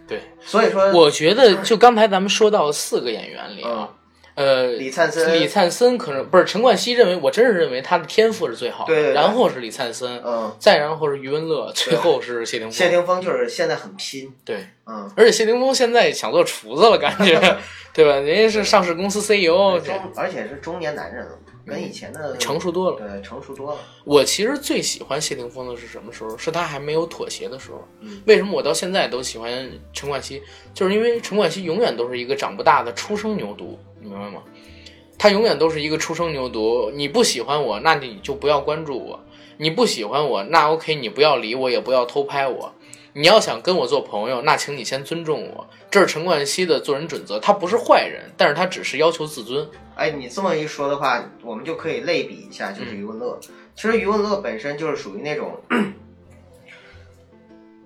[0.06, 3.88] 对，所以说我觉得就刚才咱们说到四个演员里啊，
[4.36, 17.40] 呃，李灿森，李灿森可能不是陈冠希认为，我真是认为他的天赋是最好的，对，然后是李灿森，嗯，再然后是余文乐，最后是谢霆锋，谢霆锋就是现在很拼，对，嗯，而且谢霆锋现在想做厨子了，感觉，
[17.92, 18.12] 对吧？
[18.20, 21.32] 人家是上市公司 CEO，中而且是中年男人了。
[21.68, 22.96] 跟以前的成熟多了。
[22.96, 23.80] 对，成熟多了。
[24.04, 26.38] 我其实最喜欢谢霆锋的是什么时候？
[26.38, 27.82] 是他还没有妥协的时候。
[28.02, 30.40] 嗯为什么我到现在都喜欢陈冠希？
[30.72, 34.42] 就是因为陈冠希永远都是一个长不大的初生牛犊，你明白吗？
[35.18, 36.90] 他永远都是一个初生牛犊。
[36.92, 39.18] 你不喜欢我，那你就不要关注我；
[39.56, 42.72] 你不喜欢我，那 OK，你不要理我，也不要偷拍我。
[43.14, 45.66] 你要想跟我做朋友，那请你先尊重我。
[45.90, 47.38] 这是陈冠希的做人准则。
[47.38, 49.66] 他不是坏人，但是他只是要求自尊。
[49.94, 53.38] 哎，你这么一说的话，我们就可以类比一下，就是余文乐。
[53.74, 55.58] 其实余文乐本身就是属于那种，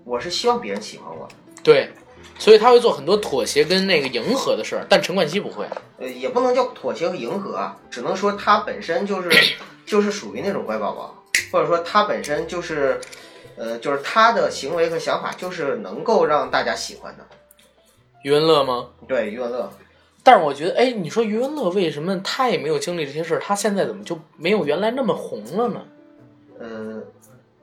[0.04, 1.28] 我是希望别人喜欢我，
[1.62, 1.90] 对，
[2.38, 5.64] 所以他会做很多妥协跟那个迎合的事儿，但陈冠希不会。
[5.98, 9.30] 呃，也不能叫妥协和迎合啊，只能说他本身就是
[9.84, 13.00] 就是属于那种乖宝宝，或者说他本身就是，
[13.56, 17.24] 呃，就是他的行为和想法就是能够让大家喜欢的。
[18.22, 18.88] 余文乐吗？
[19.08, 19.70] 对，余文乐，
[20.22, 25.82] 但是我觉得，哎，你说余文乐为什么他也没有经历这些事儿，他现在怎么就没有原来那么红了呢？
[26.58, 27.02] 呃，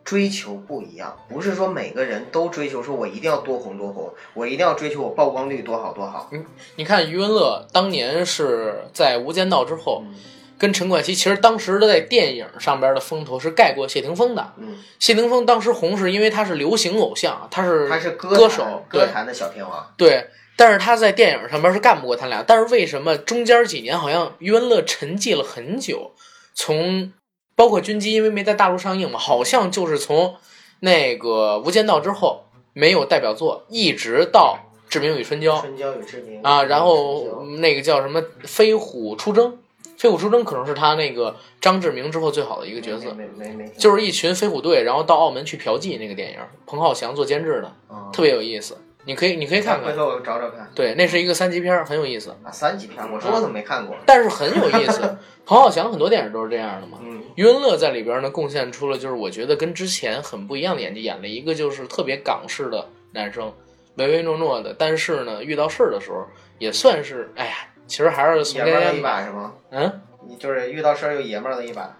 [0.07, 6.31] 追求不一样，不是说每个人都追求说我一定要多红多红，我一定要追求我曝光率多好多好。
[6.77, 10.15] 你看余文乐当年是在《无间道》之后，嗯
[10.57, 14.53] 跟陈冠希，其实当时的在电影上边的风头是盖过谢霆锋的。
[14.57, 19.85] 嗯，谢霆锋当时红是因为他是流行偶像，他是他是歌手，歌坛的小天王。
[19.97, 20.25] 对。
[20.55, 26.13] 但是他在电影上边是干不过他俩，但是为什么中间几年好像余文乐沉寂了很久？
[26.55, 27.13] 从
[27.57, 30.35] 包括军机，因为没在大陆上映嘛，好像就是从
[30.81, 32.43] 那个《无间道》之后
[32.73, 39.51] 没有代表作，一直到《志明与春娇》春娇与志明啊，然后那个叫什么《飞虎出征》，
[39.97, 48.77] 《飞虎出征》可能是他那个张志明之后最好的一个角色，没没没没，就是一群飞虎队，然后到澳门去嫖妓那个电影，彭浩翔做监制的，嗯特别有意思。
[49.07, 53.95] 你可以，你可以看看，回头我找找看对，那是一个三级片儿，很有意思，啊，三级片儿，我说我怎么没看过？
[54.05, 55.17] 但是很有意思。
[55.47, 56.97] 彭浩翔很多电影都是这样的嘛。
[57.01, 63.53] 嗯，余文乐在里边呢，贡献出了就是我觉得跟之前很不一样的演技，演了一个就是特别港式的男生，
[63.95, 66.27] 唯唯诺诺的，但是呢，遇到事儿的时候
[66.59, 67.53] 也算是，哎呀，
[67.87, 69.53] 其实还是怂爷们儿了一把是吗？
[69.71, 71.97] 嗯，你就是遇到事儿又爷们儿了一把。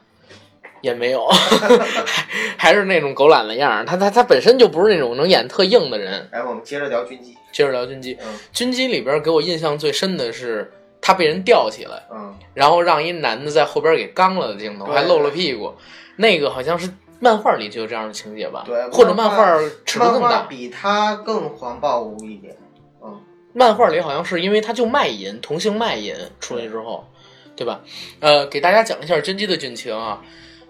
[0.82, 1.28] 也没有，
[2.58, 3.86] 还是那种狗懒的样儿。
[3.86, 6.28] 他他他本身就不是那种能演特硬的人。
[6.32, 7.36] 哎，我们接着聊军机。
[7.52, 15.74] 接着聊军机，嗯军机里边给我印象最深的是他被人吊起来，嗯，然后让一男的在后边给刚了的镜头，还露了屁股，
[16.18, 16.88] 那个好像是
[17.20, 18.63] 漫画里就有这样的情节吧？
[18.68, 20.44] 对或者漫画尺度更大。
[20.44, 22.56] 比他更黄暴无一点。
[23.02, 23.20] 嗯，
[23.54, 27.08] 漫画里好像是因为他就卖淫，同性卖淫出去之后，
[27.56, 27.82] 对吧？
[28.20, 30.22] 呃，给大家讲一下军机的剧情啊。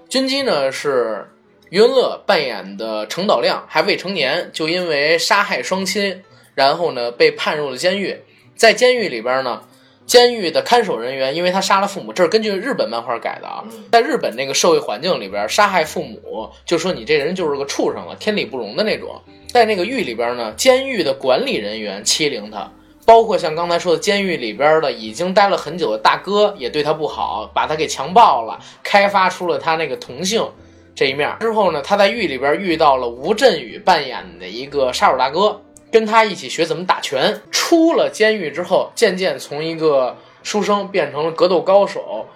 [0.09, 1.27] 军机呢是
[1.69, 6.23] 余文乐扮演的程导亮，还未成年，就因为杀害双亲，
[6.55, 8.17] 然后呢被判入了监狱。
[8.55, 9.61] 在监狱里边呢，
[10.05, 13.63] 监狱的看守人员因为他杀了父母，这是根据日本漫画改的啊。
[13.65, 19.21] 嗯在日本那个社会环境里边，杀害父母就说你这人就是个畜生了，天理不容的那种。
[19.51, 22.71] 在那个狱里边呢，监狱的管理人员欺凌他，
[23.07, 30.45] 包括像刚才说的，监狱里边的已经待了很久的大哥也对他不好，把他给强暴了，开发出了他那个同性
[30.93, 31.33] 这一面。
[31.39, 37.41] 之后呢，他在狱里边遇到了吴镇宇扮演的一个杀手大哥，跟他一起学怎么打拳。
[37.49, 42.27] 出了监狱之后，渐渐从一个书生变成了格斗高手。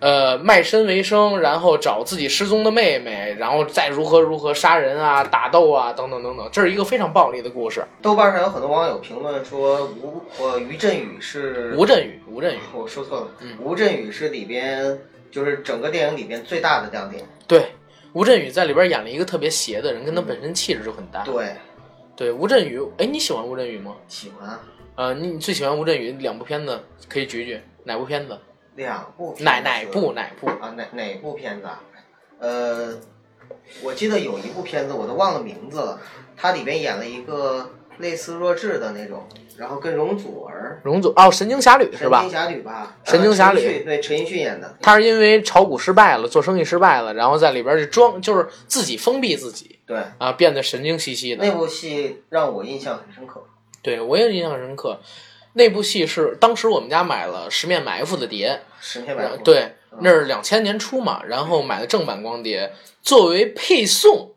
[0.00, 7.84] 呃，卖身为生，然后找自己失踪的妹妹，然后再如何如何杀人啊、打斗啊，等等等等，这是一个非常暴力的故事。
[8.00, 17.24] 豆瓣上有很多网友评论说吴呃于振宇是吴镇宇，吴镇宇，我说错了，嗯吴镇宇是里边就是整个电影里边最大的亮点。
[17.48, 17.72] 对，
[18.12, 21.24] 吴镇宇在里边演了一个特别邪的人，跟他本身气质就很搭。
[21.24, 21.56] 对，
[22.14, 23.96] 对，吴镇宇，哎，你喜欢吴镇宇吗？
[24.06, 24.60] 喜欢啊
[24.94, 28.38] 呃，你你最喜欢吴镇宇两部片子，可以举举哪部片子？
[28.78, 30.46] 两部片子哪哪部哪部？
[30.46, 30.72] 啊？
[30.76, 31.82] 哪哪部片子啊？
[32.38, 32.96] 呃，
[33.82, 36.00] 我记得有一部片子，我都忘了名字了，
[36.36, 40.80] 它里边演了一个类似弱智的那种，然后跟容祖儿。
[40.84, 42.38] 容祖哦，神经侠侣是吧神经？
[42.38, 51.44] 侠侣吧，神经侠侣对陈奕迅演的，他是因为炒股失败了，做生意失败了，然后在里边就装，就是自己封闭自己对啊，变得神经兮兮的。
[51.44, 53.42] 那部戏让我印象很深刻。
[53.82, 55.00] 对我也印象深刻。
[55.58, 64.16] 那部戏是当时我们家买了《十面埋伏》的碟，十面埋伏，对，嗯那是两千年初嘛，然后买的正版光碟，作为配送，《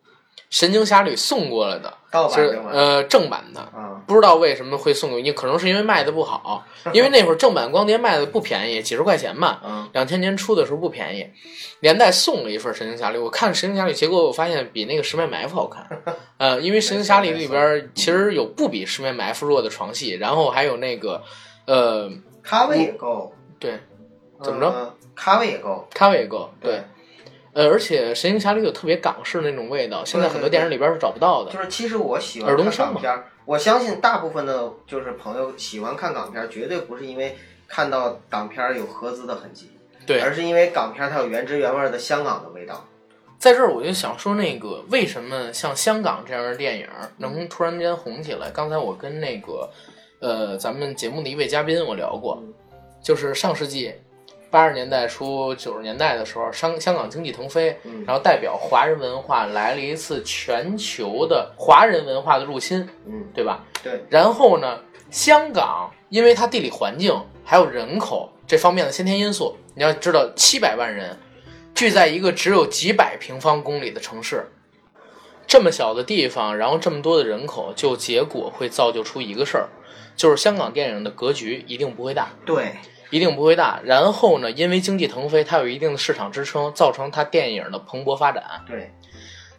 [0.50, 3.60] 神经侠侣》送过来的，是盗版正版呃正版的。
[3.62, 9.60] 啊，不知道为什么会送给你，可能是因为卖的不好， 因为那会儿正版光碟卖的不便宜，几十块钱嘛。
[9.64, 11.26] 嗯，两千年初的时候不便宜，
[11.80, 13.18] 连带送了一份《神经侠侣》。
[13.24, 15.88] 我看《神经侠侣》，结果我发现比那个《十面埋伏》好看。
[16.38, 21.24] 呃，因为《神经侠侣》里边其实有不比《十面埋伏》弱的床戏，然后还有那个，
[21.66, 22.12] 呃，
[22.44, 23.34] 咖位也够。
[23.60, 23.80] 对，
[24.44, 26.82] 怎么着嗯咖位也够，咖位也够，对。
[27.54, 31.52] 呃，而且《神行侠侣》有特别港式那种味道，现在很多电影里边是找不到的。
[31.52, 37.36] 就是其实我喜欢看港片，我相信大部分的就是朋友喜欢看港片，绝对不是因为
[37.68, 39.72] 看到港片有合资的痕迹，
[40.06, 42.88] 对，而是因为港片它有原汁原味的香港的味道。
[43.38, 46.88] 在这儿我就想说，那个为什么像香港这样的电影
[47.18, 48.50] 能突然间红起来？
[48.52, 49.70] 刚才我跟那个
[50.22, 52.42] 呃咱们节目的一位嘉宾我聊过，
[53.04, 53.94] 就是上世纪。
[54.52, 63.64] 八十年代初九十年代的时候，香香港经济腾飞，然后代表华人文化来了一次全球的华人文化的入侵，嗯，对吧？
[63.82, 64.04] 对。
[64.10, 71.18] 然后呢，香港因为它地理环境还有人口这方面的先天因素，你要知道，七百万人
[71.74, 74.52] 聚在一个只有几百平方公里的城市，
[75.48, 79.70] 这么小的地方，然后这么多的人口，就结果会造就出一个事儿，
[80.18, 82.32] 就是香港电影的格局一定不会大。
[82.46, 82.76] 对。
[83.12, 84.50] 一定不会大，然后呢？
[84.50, 88.44] 因为经济腾飞，它有一定的市场支撑，造成它电影的蓬勃发展。
[88.66, 88.90] 对，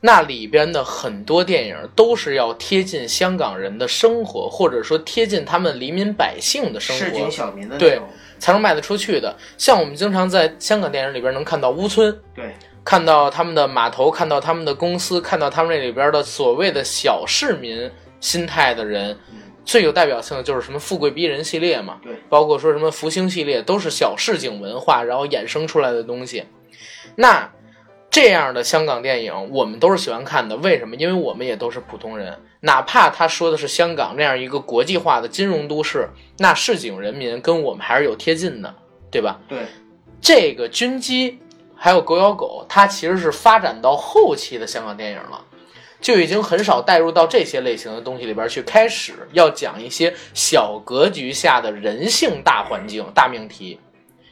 [0.00, 8.00] 那里边的很多电影都是要贴近香港人的生活，或者说贴近他们黎民百姓的生活，市井小民的对，
[8.38, 9.36] 才能卖得出去的。
[9.58, 19.16] 像我们经常在香港电影里边能看到乌村，对，看到他们的码头，看到他们的公司，看到他们那里边的所谓的小市民心态的人。
[19.64, 26.44] 最有代表性的就是什么“富贵逼人”系列嘛，对，包括说什么福星系列，都是小市井文化然后衍生出来的东西。
[27.16, 27.50] 那
[28.10, 30.56] 这样的香港电影，我们都是喜欢看的。
[30.56, 30.96] 为什么？
[30.96, 38.74] 因为我们也都是普通人，哪怕他说的是香港这样一个国际化的金融都市，那市井人民跟我们还是有贴近的，
[39.10, 39.40] 对吧？
[39.48, 39.60] 对，
[40.20, 41.38] 这个军机
[41.74, 45.42] 还有狗咬狗，它其实是发展到后期的香港电影了。
[46.02, 53.78] 就已经很少带入到这些类型的东西里边去，开始要讲一些小格局下的人性大环境、大命题，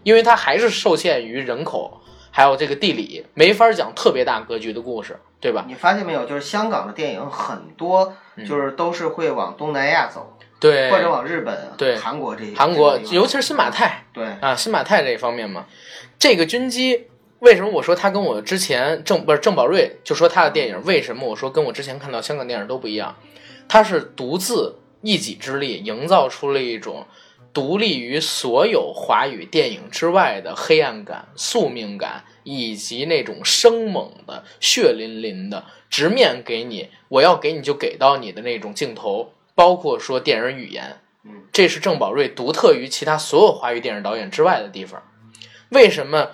[0.03, 2.03] 因为它还是受限于人口
[2.33, 5.65] 还有这个地理，没法讲特别大格局的故事，对吧？
[5.69, 6.25] 你发现没有？
[6.25, 8.15] 就是香港的电影很多，
[8.47, 15.67] 就是都是会往东南亚走，对，或者往日本、对韩国这韩国，尤其是新马泰，对啊，新马泰这一方面嘛，
[16.19, 17.07] 这个军机。
[17.40, 23.16] 为什么我说他跟我之前郑不是郑宝瑞就说他的电影为什么我说跟我之前看到香港电影都不一样？
[23.66, 27.07] 他是独自一己之力营造出了一种
[27.53, 41.00] 独立于所有华语电影之外的黑暗感、宿命感，以及那种生猛的、血淋淋的直面给你，我要给你就给到你的那种镜头，包括说电影语言，
[41.50, 45.03] 这是郑宝瑞独特于其他所有华语电影导演之外的地方。
[45.70, 46.31] 为什么？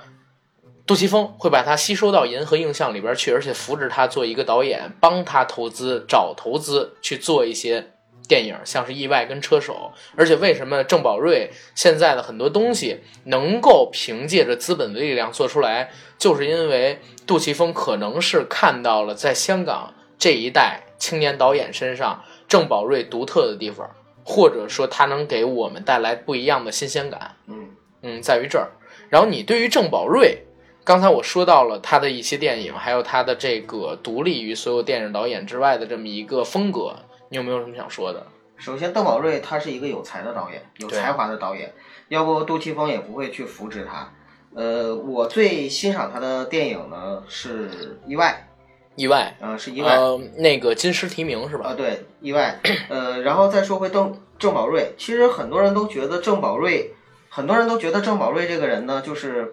[0.86, 7.90] 杜琪峰会把他吸收到银河映像里边去，而且扶持他做一个导演，帮他投资找投资去做一些
[8.28, 9.92] 电影，像是《意外》跟《车手》。
[10.16, 23.90] 而且为什么郑宝瑞现在的很多东西能够凭借着资本的力量做出来，就是因为杜琪峰可能是看到了在香港这一代青年导演身上郑宝瑞独特的地方，
[24.24, 27.34] 或者说他能给我们带来不一样的新鲜感。
[27.48, 27.70] 嗯
[28.02, 28.70] 嗯，在于这儿。
[29.08, 30.45] 然后你对于郑宝瑞。
[30.86, 36.94] 刚才我说到了他的一些电影，还有他的这个独立于所有电影导演之外的这么一个风格，
[37.28, 38.24] 你有没有什么想说的？
[38.56, 41.74] 首先，邓宝瑞他是一个有才的导演，有才华的导演，
[42.06, 44.12] 要不杜琪峰也不会去扶植他。
[44.54, 47.68] 呃，我最欣赏他的电影呢是
[48.06, 48.46] 《意外》，
[48.94, 49.98] 意外，呃，是意外，
[50.36, 51.70] 那个金狮提名是吧？
[51.70, 52.60] 啊，对，意外。
[52.88, 56.94] 呃，然后再说回邓郑宝瑞，其实很多人都觉得郑宝瑞，
[57.28, 59.52] 很多人都觉得郑宝瑞这个人呢，就是。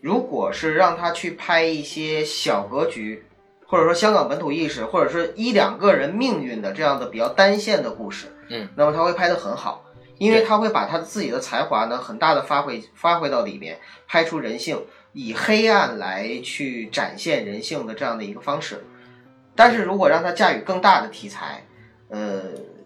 [0.00, 3.24] 如果是让他去拍一些小格局，
[3.66, 9.84] 或者说香港本土意识，或者是一两个人命运的这样的比较单线的故事，嗯，那么他会拍得很好，
[10.18, 14.82] 因为他会把他自己的才华呢很大的发挥发挥到里面，拍出人性，
[15.12, 18.84] 以黑暗来去展现人性的这样的一个方式。
[19.54, 21.66] 但是如果让他驾驭更大的题材，
[22.08, 22.40] 呃。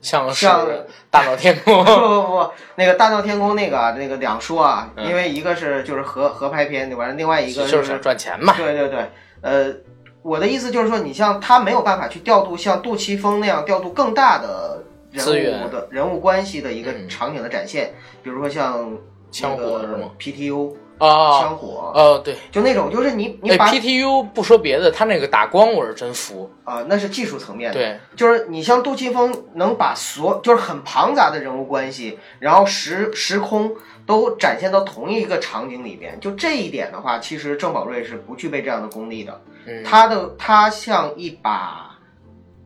[0.04, 0.68] 像像
[1.10, 7.08] 大闹天宫， 不不不，那个大闹天宫那个那个两说啊，因为一个是就是合合拍片，对吧？
[7.16, 8.52] 另外一个就是赚钱嘛。
[8.56, 9.74] 对对对，呃，
[10.20, 18.96] 我的意思就是说，你像他没有办法去调度像杜琪峰那样调度更大的人物的人物关系的一个场景的展现，比如说像
[19.32, 20.76] 枪火是吗？PTU。
[20.98, 26.48] 啊，枪火，哦，对，就那种，就是你你把 PTU 不说别的，他那个打光我是真服。
[26.62, 33.74] 啊，那是技术层面的，对，就是你像杜琪峰能把所就是很庞杂的人物关系，然后时时空
[34.06, 39.82] 都展现到同一个场景里边，就这一点的话，其实郑宝瑞是不具备这样的功力的，嗯。
[39.82, 41.98] 他的他像一把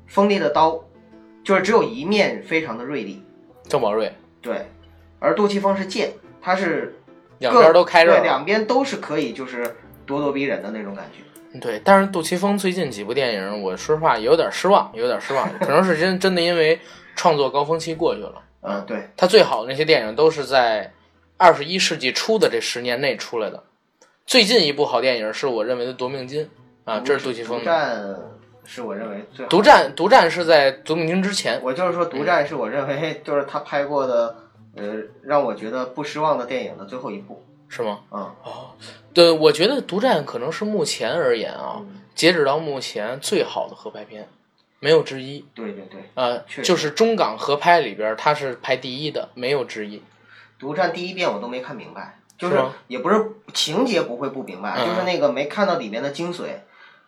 [0.07, 0.79] 锋利的刀，
[1.43, 3.23] 就是只有一面非常的锐利，
[3.67, 4.13] 郑宝瑞。
[4.43, 4.69] 对，
[5.19, 6.13] 而杜琪峰是剑，
[6.43, 6.95] 他是。
[7.39, 9.65] 两边都开着，对，两边都是可以就是
[10.07, 11.23] 咄咄逼人的那种感觉。
[11.61, 16.79] 对，但是杜琪峰最近几部电影，我说实话有点失望，有点失望，可能是真真的因为
[17.17, 18.43] 创作高峰期过去了。
[18.61, 20.93] 嗯，对，他最好的那些电影都是在
[21.37, 23.63] 二十一世纪初的这十年内出来的。
[24.27, 26.45] 最近一部好电影是我认为的《夺命金》
[26.85, 27.61] 啊，这是杜琪峰。
[27.61, 28.17] 独占
[28.67, 29.47] 是我认为最。
[29.47, 31.59] 独占独占是在《夺命金》之前。
[31.63, 34.37] 我就是说，独占是我认为就是他拍过的
[34.79, 37.45] 呃让我觉得不失望的电影的最后一部。
[37.69, 38.01] 是吗？
[38.11, 38.71] 嗯哦，
[39.13, 41.83] 对，我觉得《独占》可能是目前而言啊，
[42.15, 44.27] 截止到目前最好的合拍片，
[44.81, 45.45] 没有之一。
[45.55, 50.03] 对对对，呃，就是中港合拍里边，它是排第一的，没有之一。
[50.59, 56.47] 独占第一遍我都没看明白，就是也不是情节不会不明白，就是那个没看到里面的精髓。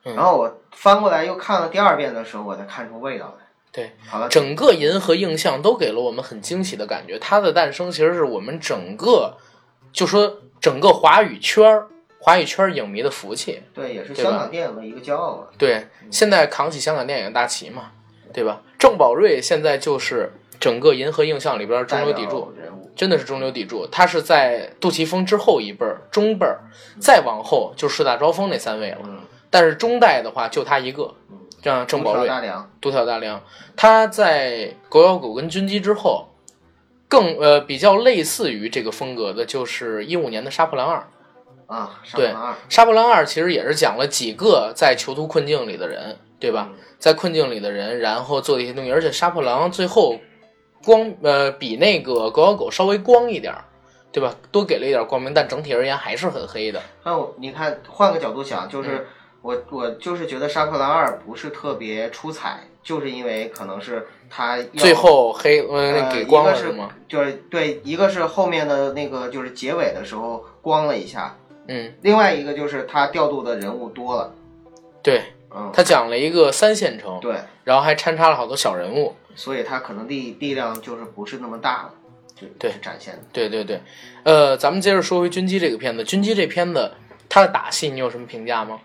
[0.03, 3.39] 然后我翻过来又看了第二遍的时候，我才看出味道来。
[3.73, 7.18] 对，好了，整个银河映像都给了我们很惊喜的感觉。
[7.18, 9.37] 它的诞生其实是我们整个，
[9.93, 10.39] 就说。
[10.61, 15.45] 整个华语圈儿，华语圈影迷的福气，对，也是香港电影的一个骄傲嘛。
[15.57, 17.93] 对，现在扛起香港电影大旗嘛，
[18.31, 18.61] 对吧？
[18.79, 23.87] 郑宝瑞现在就是整个银河映像里边中流砥柱人物，真的是中流砥柱。
[23.91, 26.61] 他是在杜琪峰之后一辈儿，中辈儿，
[27.01, 28.99] 再往后就四大招风那三位了。
[29.49, 32.29] 但是中代的话就他一个，这样郑宝瑞，
[32.81, 33.43] 独挑大梁。
[33.77, 36.29] 他在狗咬狗跟军机之后。
[37.11, 41.09] 更呃比较类似于这个风格的，就是一五年的《杀破狼二》
[41.75, 42.29] 啊，对，
[42.69, 46.71] 《杀破狼二》其实也是讲了几个在囚徒困境里的人，对吧？
[47.01, 50.21] 在困境里的人，然后做的一些东西，而且《杀破狼》最后
[50.85, 53.53] 光呃比那个《狗咬狗》稍微光一点，
[54.13, 54.33] 对吧？
[54.53, 56.81] 多给了一点光明，但整体而言还是很黑的。
[57.05, 59.09] 那我你看，换个角度想，就是
[59.43, 62.61] 我我就是觉得《杀破狼二》不是特别出彩。
[62.82, 66.88] 就是因为可能是他最后黑呃给光了是吗？
[67.07, 71.36] 就是对，一个是后面的那个就是结尾的时候光了一下，
[71.68, 74.32] 嗯，另外一个就是他调度的人物多了，
[75.03, 75.24] 对，
[75.55, 81.91] 嗯，他讲了一个三线城，对，然后还掺插了好多小人物，所以他可能力力量就是不是那么大了，
[82.59, 83.82] 对，展现的，对对对，
[84.22, 86.93] 呃，咱们接着说回军机这个片子，军机这片子
[87.28, 88.80] 它的打戏你有什么评价吗？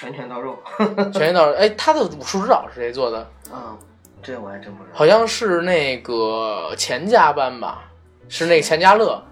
[0.00, 0.58] 拳拳到肉，
[1.12, 1.54] 拳拳到肉。
[1.56, 3.30] 哎，他的武术指导是谁做的？
[3.52, 3.76] 嗯，
[4.22, 4.96] 这我还真不知道。
[4.96, 7.84] 好像是那个钱家班吧，
[8.26, 9.22] 是那个钱家乐，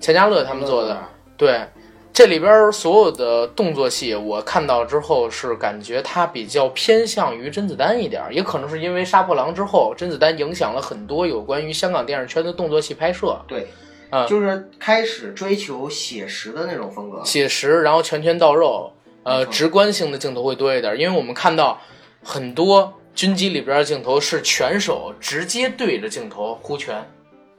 [0.00, 0.98] 钱家乐他们做的。
[1.36, 1.64] 对，
[2.12, 13.40] 这里边所有的动作戏，我看到之后是感觉他比较偏向于甄子丹一点，也可能是因为杀破狼之后，甄子丹影响了很多有关于香港电影圈的动作戏拍摄。
[13.46, 13.68] 对，
[14.10, 18.92] 啊，就是开始追求写实的那种风格，写实，然后拳拳到肉。
[19.28, 21.80] 呃，直观性的镜头会多一点，因为我们看到
[22.22, 27.08] 很多军机里边的镜头是拳手直接对着镜头呼拳，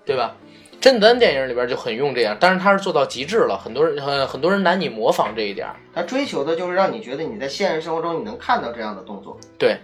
[0.05, 0.36] 对吧？
[0.82, 5.67] 甄子丹电影里边就很用这样，但是他是做到极致了，很多人很 很多人难以模仿这一点。
[5.93, 9.38] 他追求的就是让你觉得你在现实生活中你能看到这样的动作。
[9.57, 9.78] 对，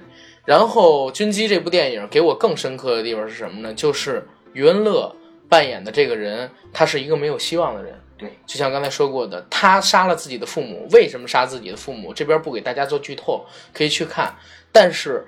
[0.46, 3.74] 然后军机这部电影给我更深刻的地方是什么呢？
[3.74, 5.14] 就是余文乐
[5.50, 7.94] 扮演的这个人，他是一个没有希望的人。
[8.18, 12.14] 对，就像刚才说过的，他杀了自己的父母，为什么杀自己的父母？
[12.14, 14.36] 这边不给大家做剧透，可以去看。
[14.72, 15.28] 但是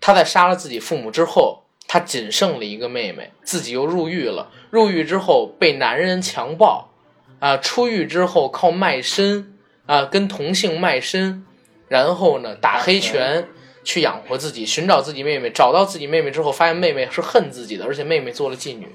[0.00, 4.50] 他在杀了自己父母之后，他仅剩了一个妹妹，自己又入狱了。
[4.70, 6.90] 入狱之后被男人强暴，
[7.38, 9.54] 啊，出狱之后靠卖身，
[9.86, 11.46] 啊，跟同性卖身，
[11.86, 13.46] 然后呢打黑拳
[13.84, 15.50] 去养活自己，寻找自己妹妹。
[15.50, 18.88] 找到自己妹妹之后，发现妹妹是恨自己的，而且妹妹做了妓女。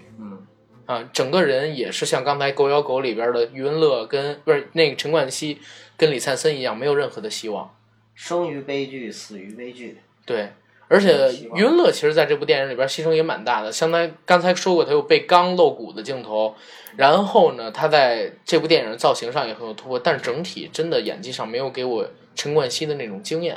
[0.90, 5.60] 啊，整个人也是像刚才《狗咬狗》里边的余文乐跟不是那个陈冠希
[5.96, 7.78] 跟李灿森一样，没有任何的希望，
[8.16, 10.00] 生于悲剧，死于悲剧。
[10.26, 10.50] 对，
[10.88, 16.56] 而且余文乐其实在这部电影里边牺牲也蛮大的，相当于刚才说过他有被钢露骨的镜头，
[16.98, 23.56] 然后呢，他在这部电影的造型上也很有突破，但是整体真的演技上没有给我陈冠希的那种惊艳，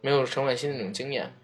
[0.00, 1.34] 没有陈冠希那种惊艳。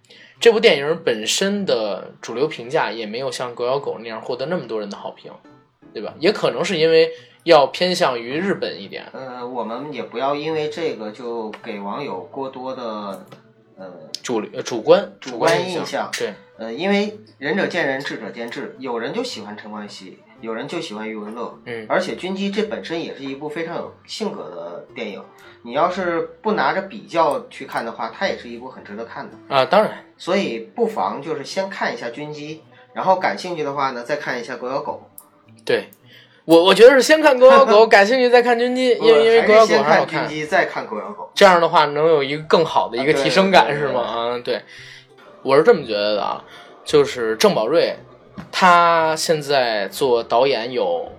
[0.44, 5.32] 这部电影本身的主流评价也没有像《狗咬狗》那样获得那么多人的好评，
[5.94, 6.12] 对吧？
[6.20, 7.10] 也可能是因为
[7.44, 9.06] 要偏向于日本一点。
[9.14, 13.24] 呃，我们也不要因为这个就给网友过多的
[13.78, 13.90] 呃
[14.22, 16.10] 主主观主观印象。
[16.12, 21.58] 对，呃，因为仁者见仁，智者见智，有人就喜欢陈冠希，有人就喜欢余文乐。
[21.64, 25.22] 嗯，而且《军机》这本身也是一部非常有性格的电影。
[25.62, 29.64] 你要是不拿着比较去看的话，它也是一部很值得看的啊。
[29.64, 32.56] 当然，所以不妨就是先看一下《军机》，
[32.92, 35.08] 然后感兴趣的话呢，再看一下《狗咬狗》。
[35.64, 35.88] 对，
[36.44, 40.28] 我我觉得是先看《狗咬狗》， 感兴趣再看《军机》，因为因为《狗咬狗》还好看。
[40.28, 44.02] 军机再看《狗咬狗》，这样的话能有一个更好的一个提升感，是吗？
[44.02, 44.60] 啊，对，
[45.42, 46.44] 我是这么觉得的啊。
[46.84, 47.96] 就是郑宝瑞，
[48.50, 51.12] 他现在做导演有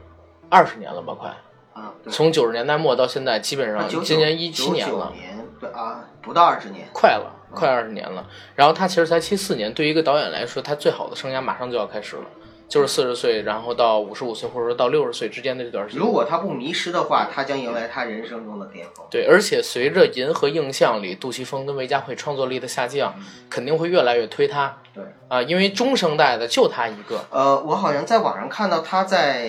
[0.49, 1.13] 二十年了吧？
[1.13, 1.34] 快
[1.74, 5.11] 啊，从九十年代末到现在，基本上今年一七年了，
[5.59, 8.26] 对啊，不到二十年，快了，快二十年了。
[8.55, 12.24] 然后他其实才七四年，对于一个导演来说，他最好的生涯马上就要开始了。
[12.68, 15.99] 就是四十岁，然后到五十五岁，或者说到六十岁之间的这段时间。
[15.99, 19.05] 如果他不迷失的话，他将迎来他人生中的巅峰。
[19.11, 23.13] 对，而且随着《银河映像》里杜琪峰跟韦家慧创作力的下降，
[23.49, 24.76] 肯定会越来越推他。
[24.93, 27.24] 对啊，因为中生代的就他一个。
[27.30, 29.47] 呃，我好像在网上看到他在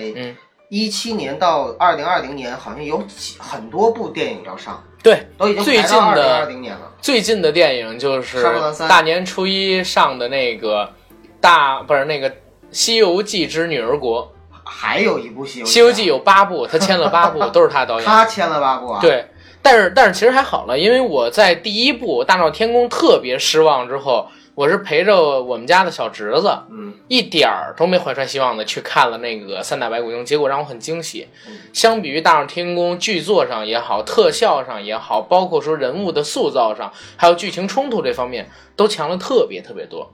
[0.69, 4.83] 一七年到二零二零年，好像有几很多部电影要上。
[5.01, 6.93] 对，都已经最近的二零年了。
[7.01, 8.43] 最近的电影就是
[8.87, 10.93] 大年初一上的那个
[11.41, 12.29] 大，不是那个。
[12.71, 14.23] 《西游记之女儿国》
[14.63, 18.05] 还有一部《西游西游记》有八部，他签了八部， 都是他导演。
[18.05, 18.99] 他签了八部啊？
[19.01, 19.25] 对，
[19.61, 31.27] 但是但是其实还好了，因为我在第一部《大闹天宫》特别失望之后，我是陪着我们家的小侄子，嗯，一点儿都没怀揣希望的去看了那个《三打白骨精》，结果让我很惊喜。
[31.71, 40.11] 相比于《大闹天宫》，剧作上也好，特效上也好，包括说人物的塑造上，还有剧情冲突这方面，都强了特别特别多。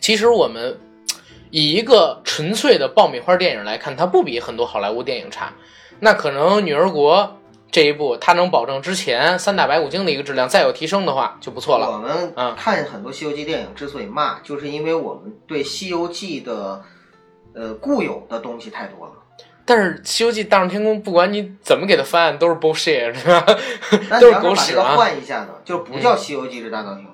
[0.00, 0.78] 其实我们。
[1.50, 5.52] 以一个纯粹的爆米花电影来看，它不比很多好莱坞电影差。
[5.98, 7.18] 那可能《女儿国》
[7.70, 11.90] 这一部，它能保证之前《三打白骨精》的一个质量再有提升的话，就不错了。
[11.90, 16.82] 我们看很多《西游记》电影之所以骂，就是因为我们对《西游记》的
[17.54, 19.12] 呃固有的东西太多了。
[19.64, 23.44] 但是《西游记》大闹天宫，不管你怎么给它翻，都是 bullshit，是吧？
[24.08, 27.09] 那你要把这个换一下呢，就不叫《西游记之大闹天宫》。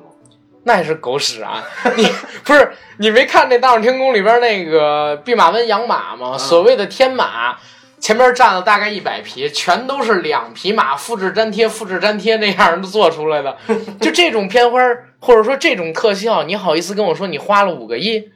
[0.68, 1.62] 那也是狗屎啊！
[1.94, 2.04] 你
[2.42, 6.36] 不是你没看那《大闹天宫》里边那个弼马温养马吗？
[6.36, 7.56] 所谓的天马，
[8.00, 13.56] 前面站了大概一百匹，全都是两匹马复制粘贴、复制粘贴那样的做出来的。
[14.00, 14.80] 就这种片花，
[15.20, 18.28] 或者说这种特效，你好意思跟我说你花了五个亿？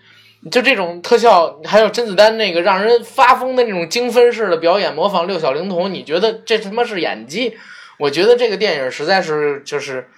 [0.52, 7.58] 就这种特效，还有甄子丹那个让人发疯的那种精分式的表演，模仿六小龄童，你觉得这他妈是演技？
[7.98, 10.08] 我觉得这个电影实在是就是。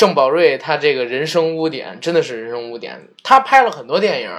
[0.00, 3.10] 郑宝瑞他这个人生污点真的是人生污点。
[3.22, 4.30] 他拍了很多电影，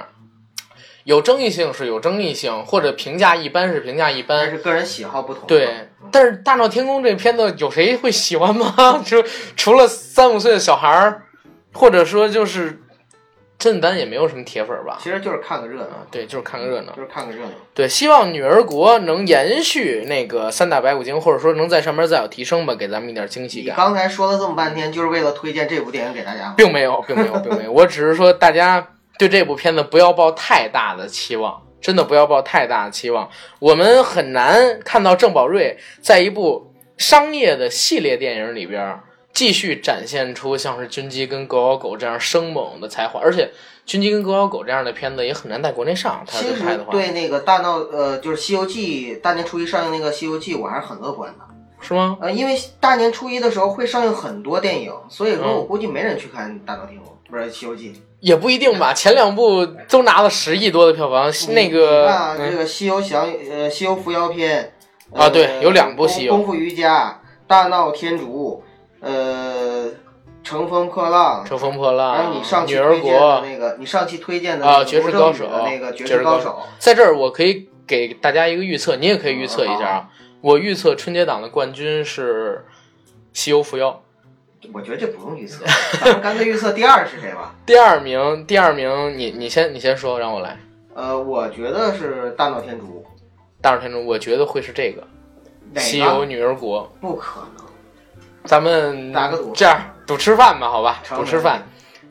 [1.04, 5.46] 有争议性是有争议性，或者评价一般是评价一般，但是个人喜好不同。
[5.46, 9.00] 对，但是《大闹天宫》这片子有谁会喜欢吗？
[9.06, 9.22] 就
[9.56, 11.22] 除了三五岁的小孩儿，
[11.72, 12.81] 或者说就是。
[13.62, 17.52] 甄子丹也没有什么铁粉吧，其实就是看个热闹，对，就是看个热闹，就是看个热闹。
[17.72, 23.76] 对，希望《女儿国》能延续那个三打白骨精，或者说能在上面再有提升吧，给咱们一点惊喜感。
[23.76, 26.52] 你刚才说了这么半天，就是为了推荐这部电影给大家？
[26.56, 27.70] 并没有，并没有，并没有。
[27.70, 28.84] 我只是说，大家
[29.16, 33.30] 对这部片子不要抱太大的期望，真的不要抱太大的期望。
[33.60, 38.98] 我们很难看到郑宝瑞在一部商业的系列电影里边。
[39.32, 43.50] 继续展现出像是军机跟狗咬狗这样生猛的才华，而且
[43.86, 46.22] 军机跟狗咬狗这样的片子也很难在国内上。
[46.26, 51.44] 他拍的话，对那个大闹呃，就是《西游记》大年初一上映那个《西游记》，我还是很乐观的。
[51.80, 52.16] 是吗？
[52.20, 57.90] 呃，因为大年初一的时候会上映很多电影，所以说我估计没人去看《大闹天宫》，不是《西游记》。
[58.20, 61.32] 也不一定吧，前两部都拿了十亿多的票房。
[61.54, 64.72] 那个啊，这个《西游降》呃，《西游伏妖篇》
[65.18, 66.34] 啊，对，有两部《西游》。
[66.36, 68.62] 功夫瑜伽、大闹天竺。
[69.02, 69.90] 呃，
[70.44, 80.08] 乘风破浪，乘风破浪，还有你上期推荐的那个，你上期推荐的啊，绝世高手那个绝世高手，在这儿我可以给大家一个预测，你也可以预测一下啊。
[80.40, 82.64] 我预测春节档的冠军是
[83.32, 83.90] 《西游伏妖》。
[84.72, 85.64] 我觉得这不用预测，
[86.00, 87.56] 咱们干脆预测第二是谁吧。
[87.66, 90.56] 第二名，第二名，你你先你先说，让我来。
[90.94, 93.04] 呃，我觉得是大闹天竺。
[93.60, 95.02] 大闹天竺，我觉得会是这个
[95.80, 96.82] 《西游女儿国》。
[97.00, 97.66] 不可能。
[98.44, 101.62] 咱们打个赌，这样赌吃饭吧，好吧，赌吃饭。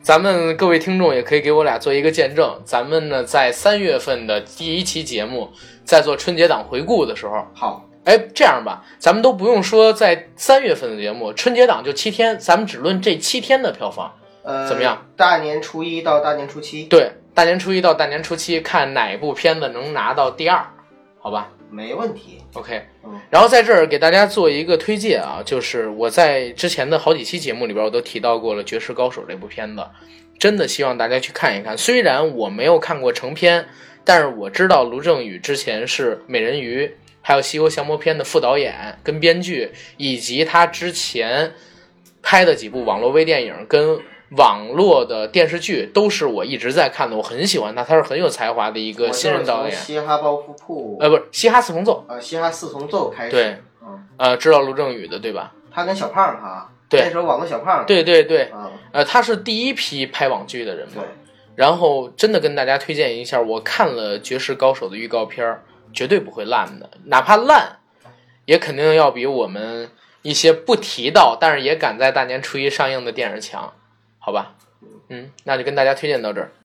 [0.02, 2.60] 咱们各位听众也可以给我俩做一个见证。
[2.64, 5.50] 咱们呢，在三月份的第一期节目，
[5.84, 14.12] 在做春节档回顾的时候，好，哎，这样吧，咱们都不用说在三月份的节目，春节档就七天，咱们只论这七天的票房，
[14.42, 15.06] 呃，怎么样？
[15.16, 20.66] 大年初一到大年初七，对，大年初一到大年初七，看哪部片子能拿到第二，
[21.20, 21.50] 好吧？
[21.72, 22.82] 没问题，OK，
[23.30, 29.82] 然后在这儿给大家做一个推荐啊，就是我在之前的好几期节目里边，我都提到过了《绝世高手》这部片子，
[30.38, 31.76] 真的希望大家去看一看。
[31.78, 33.66] 虽然我没有看过成片，
[34.04, 36.86] 但是我知道卢正雨之前是《美人鱼》
[37.22, 41.54] 还有《西游降魔篇》的副导演跟编剧，以及他之前
[42.20, 43.98] 拍的几部网络微电影跟。
[44.36, 49.76] 网络的电视剧都是我一直在看的我很喜欢他他是很有才华的一个新人导演。
[49.76, 52.04] 嘻哈包袱铺呃不是嘻哈四重奏。
[52.08, 53.30] 啊嘻哈四重奏开始。
[53.30, 53.56] 对。
[54.16, 55.52] 呃知道卢正雨的对吧？
[55.70, 57.02] 他跟小胖哈对。
[57.02, 58.50] 那时候网络小胖对对对。
[58.92, 61.02] 呃他是第一批拍网剧的人嘛。
[61.54, 65.60] 然后真的跟大家推荐一下我看了绝世高手的预告片
[65.92, 67.76] 绝对不会烂的哪怕烂
[68.46, 69.90] 也肯定要比我们
[70.22, 73.70] 一些不提到但是也赶在大年初一上映的电影强。
[74.24, 74.54] 好吧。
[75.08, 76.52] 嗯那就跟大家推荐到这儿。